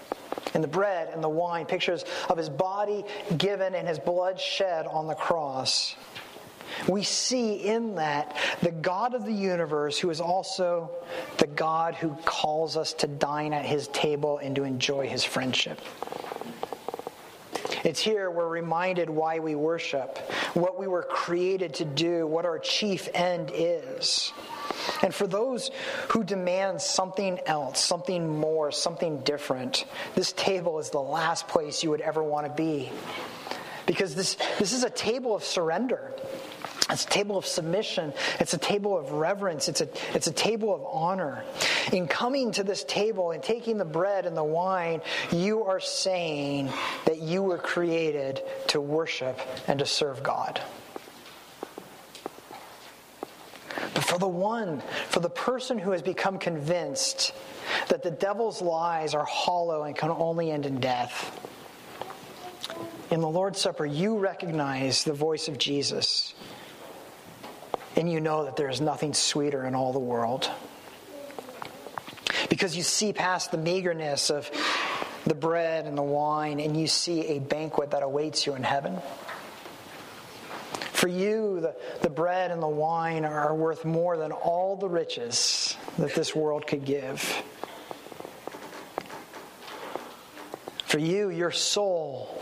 In 0.56 0.62
the 0.62 0.68
bread 0.68 1.12
and 1.14 1.24
the 1.24 1.30
wine, 1.30 1.68
pictures 1.68 2.06
of 2.28 2.36
his 2.36 2.50
body 2.50 3.06
given 3.38 3.76
and 3.76 3.88
his 3.88 4.00
blood 4.00 4.40
shed 4.40 4.88
on 4.88 5.06
the 5.06 5.14
cross. 5.14 5.96
We 6.88 7.04
see 7.04 7.54
in 7.54 7.94
that 7.96 8.36
the 8.64 8.72
God 8.72 9.14
of 9.14 9.26
the 9.26 9.32
universe, 9.32 10.00
who 10.00 10.10
is 10.10 10.22
also 10.22 10.90
the 11.38 11.46
God 11.46 11.94
who 11.94 12.16
calls 12.26 12.78
us 12.78 12.94
to 12.94 13.08
dine 13.08 13.54
at 13.54 13.64
his 13.64 13.90
table 13.90 14.40
and 14.40 14.56
to 14.56 14.64
enjoy 14.64 15.08
his 15.08 15.24
friendship. 15.24 15.80
It's 17.84 18.02
here 18.02 18.30
we're 18.30 18.48
reminded 18.48 19.10
why 19.10 19.40
we 19.40 19.56
worship, 19.56 20.18
what 20.54 20.78
we 20.78 20.88
were 20.88 21.04
created 21.04 21.76
to 21.76 21.86
do, 21.86 22.28
what 22.28 22.46
our 22.46 22.60
chief 22.60 23.08
end 23.14 23.52
is. 23.54 24.34
And 25.02 25.14
for 25.14 25.28
those 25.28 25.72
who 26.10 26.24
demand 26.24 26.82
something 26.82 27.40
else, 27.46 27.80
something 27.80 28.40
more, 28.40 28.72
something 28.72 29.20
different, 29.22 29.86
this 30.16 30.32
table 30.34 30.80
is 30.80 30.90
the 30.90 31.02
last 31.02 31.48
place 31.48 31.84
you 31.84 31.90
would 31.90 32.02
ever 32.02 32.24
want 32.24 32.48
to 32.48 32.54
be. 32.54 32.92
Because 33.86 34.14
this, 34.14 34.36
this 34.60 34.74
is 34.74 34.84
a 34.84 34.90
table 34.90 35.36
of 35.36 35.44
surrender. 35.44 36.12
It's 36.90 37.06
a 37.06 37.08
table 37.08 37.38
of 37.38 37.46
submission. 37.46 38.14
It's 38.40 38.54
a 38.54 38.58
table 38.58 38.98
of 38.98 39.12
reverence. 39.12 39.70
It's 39.70 39.82
a, 39.82 39.90
it's 40.16 40.26
a 40.28 40.32
table 40.32 40.74
of 40.74 40.84
honor. 40.86 41.44
In 41.94 42.08
coming 42.08 42.52
to 42.54 42.64
this 42.64 42.84
table 42.84 43.32
and 43.32 43.44
taking 43.44 43.78
the 43.78 43.86
bread 43.86 44.26
and 44.26 44.36
the 44.36 44.44
wine, 44.44 45.02
you 45.32 45.64
are 45.64 45.80
saying 45.80 46.70
that 47.06 47.22
you 47.22 47.44
were 47.44 47.60
created 47.60 48.42
to 48.68 48.82
worship 48.82 49.40
and 49.68 49.80
to 49.80 49.86
serve 49.86 50.24
God. 50.24 50.60
But 53.94 54.04
for 54.04 54.18
the 54.18 54.28
one, 54.28 54.82
for 55.10 55.20
the 55.20 55.30
person 55.30 55.78
who 55.78 55.92
has 55.92 56.02
become 56.02 56.40
convinced 56.40 57.34
that 57.90 58.02
the 58.02 58.12
devil's 58.12 58.64
lies 58.64 59.14
are 59.14 59.26
hollow 59.26 59.84
and 59.84 59.96
can 59.96 60.10
only 60.10 60.50
end 60.50 60.66
in 60.66 60.80
death, 60.80 61.36
in 63.12 63.22
the 63.22 63.30
Lord's 63.30 63.60
Supper, 63.60 63.86
you 63.86 64.18
recognize 64.18 65.04
the 65.04 65.14
voice 65.14 65.48
of 65.48 65.58
Jesus 65.58 66.34
and 68.00 68.10
you 68.10 68.22
know 68.22 68.46
that 68.46 68.56
there 68.56 68.70
is 68.70 68.80
nothing 68.80 69.14
sweeter 69.14 69.66
in 69.66 69.76
all 69.76 69.92
the 69.92 70.00
world. 70.00 70.50
Because 72.50 72.76
you 72.76 72.82
see 72.82 73.12
past 73.12 73.52
the 73.52 73.58
meagerness 73.58 74.30
of 74.30 74.50
the 75.26 75.36
bread 75.36 75.86
and 75.86 75.98
the 75.98 76.02
wine, 76.02 76.62
and 76.62 76.80
you 76.80 76.88
see 76.88 77.28
a 77.28 77.40
banquet 77.40 77.92
that 77.92 78.02
awaits 78.02 78.48
you 78.48 78.56
in 78.56 78.64
heaven. 78.64 78.98
For 80.94 81.10
you, 81.10 81.60
the, 81.60 81.76
the 82.02 82.10
bread 82.10 82.52
and 82.52 82.64
the 82.64 82.70
wine 82.70 83.26
are 83.26 83.54
worth 83.54 83.84
more 83.84 84.16
than 84.16 84.32
all 84.32 84.78
the 84.78 84.88
riches 84.88 85.76
that 85.98 86.16
this 86.16 86.34
world 86.34 86.68
could 86.68 86.86
give. 86.86 87.44
For 90.86 91.00
you, 91.00 91.30
your 91.32 91.52
soul 91.52 92.42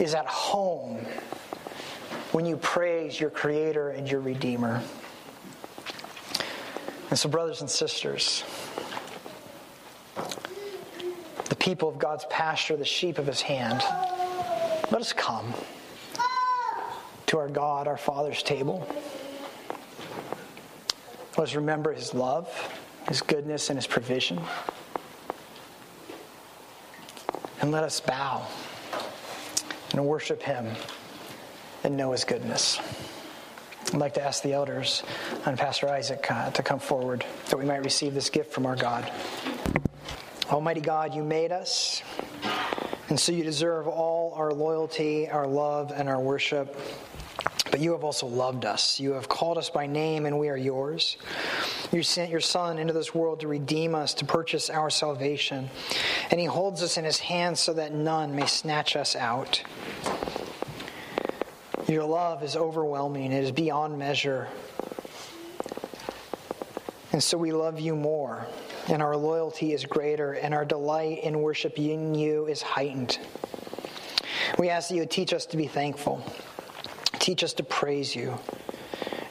is 0.00 0.14
at 0.14 0.26
home 0.26 1.06
when 2.32 2.44
you 2.44 2.56
praise 2.56 3.18
your 3.18 3.30
Creator 3.30 3.90
and 3.90 4.10
your 4.10 4.20
Redeemer. 4.20 4.82
And 7.10 7.18
so, 7.18 7.28
brothers 7.28 7.62
and 7.62 7.70
sisters, 7.70 8.44
the 11.46 11.56
people 11.56 11.88
of 11.88 11.98
God's 11.98 12.26
pasture, 12.28 12.76
the 12.76 12.84
sheep 12.84 13.18
of 13.18 13.26
His 13.26 13.40
hand, 13.40 13.82
let 14.90 15.00
us 15.00 15.14
come 15.14 15.54
to 17.26 17.38
our 17.38 17.48
God, 17.48 17.88
our 17.88 17.96
Father's 17.96 18.42
table. 18.42 18.86
Let 21.38 21.48
us 21.48 21.54
remember 21.54 21.94
His 21.94 22.12
love, 22.12 22.48
His 23.08 23.22
goodness, 23.22 23.70
and 23.70 23.78
His 23.78 23.86
provision. 23.86 24.40
And 27.62 27.70
let 27.72 27.84
us 27.84 28.00
bow 28.00 28.46
and 29.92 30.04
worship 30.04 30.42
Him 30.42 30.66
and 31.84 31.96
know 31.96 32.12
his 32.12 32.24
goodness. 32.24 32.78
I'd 33.92 33.94
like 33.94 34.14
to 34.14 34.22
ask 34.22 34.42
the 34.42 34.52
elders 34.52 35.02
and 35.46 35.58
Pastor 35.58 35.88
Isaac 35.88 36.30
uh, 36.30 36.50
to 36.50 36.62
come 36.62 36.78
forward 36.78 37.24
that 37.48 37.56
we 37.56 37.64
might 37.64 37.84
receive 37.84 38.12
this 38.12 38.28
gift 38.28 38.52
from 38.52 38.66
our 38.66 38.76
God. 38.76 39.10
Almighty 40.50 40.80
God, 40.80 41.14
you 41.14 41.22
made 41.22 41.52
us, 41.52 42.02
and 43.08 43.18
so 43.18 43.32
you 43.32 43.44
deserve 43.44 43.86
all 43.86 44.34
our 44.34 44.52
loyalty, 44.52 45.28
our 45.28 45.46
love, 45.46 45.92
and 45.94 46.08
our 46.08 46.20
worship. 46.20 46.76
But 47.70 47.80
you 47.80 47.92
have 47.92 48.02
also 48.02 48.26
loved 48.26 48.64
us. 48.64 48.98
You 48.98 49.12
have 49.12 49.28
called 49.28 49.58
us 49.58 49.68
by 49.68 49.86
name, 49.86 50.24
and 50.24 50.38
we 50.38 50.48
are 50.48 50.56
yours. 50.56 51.18
You 51.92 52.02
sent 52.02 52.30
your 52.30 52.40
Son 52.40 52.78
into 52.78 52.94
this 52.94 53.14
world 53.14 53.40
to 53.40 53.48
redeem 53.48 53.94
us, 53.94 54.14
to 54.14 54.24
purchase 54.24 54.70
our 54.70 54.88
salvation. 54.88 55.68
And 56.30 56.40
he 56.40 56.46
holds 56.46 56.82
us 56.82 56.96
in 56.96 57.04
his 57.04 57.18
hands 57.18 57.60
so 57.60 57.74
that 57.74 57.92
none 57.92 58.34
may 58.34 58.46
snatch 58.46 58.96
us 58.96 59.14
out. 59.14 59.62
Your 61.88 62.04
love 62.04 62.42
is 62.42 62.54
overwhelming, 62.54 63.32
it 63.32 63.42
is 63.42 63.50
beyond 63.50 63.98
measure. 63.98 64.46
And 67.12 67.22
so 67.22 67.38
we 67.38 67.50
love 67.50 67.80
you 67.80 67.96
more, 67.96 68.46
and 68.88 69.02
our 69.02 69.16
loyalty 69.16 69.72
is 69.72 69.86
greater, 69.86 70.32
and 70.32 70.52
our 70.52 70.66
delight 70.66 71.24
in 71.24 71.40
worshiping 71.40 72.14
you 72.14 72.46
is 72.46 72.60
heightened. 72.60 73.18
We 74.58 74.68
ask 74.68 74.90
that 74.90 74.96
you 74.96 75.06
teach 75.06 75.32
us 75.32 75.46
to 75.46 75.56
be 75.56 75.66
thankful, 75.66 76.22
teach 77.18 77.42
us 77.42 77.54
to 77.54 77.62
praise 77.62 78.14
you. 78.14 78.38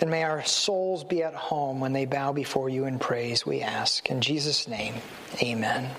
And 0.02 0.10
may 0.10 0.24
our 0.24 0.44
souls 0.44 1.04
be 1.04 1.22
at 1.22 1.36
home 1.36 1.80
when 1.80 1.94
they 1.94 2.06
bow 2.06 2.32
before 2.32 2.70
you 2.70 2.86
in 2.86 2.98
praise, 2.98 3.46
we 3.46 3.62
ask. 3.62 4.10
In 4.10 4.20
Jesus' 4.20 4.68
name, 4.68 4.96
amen. 5.44 5.92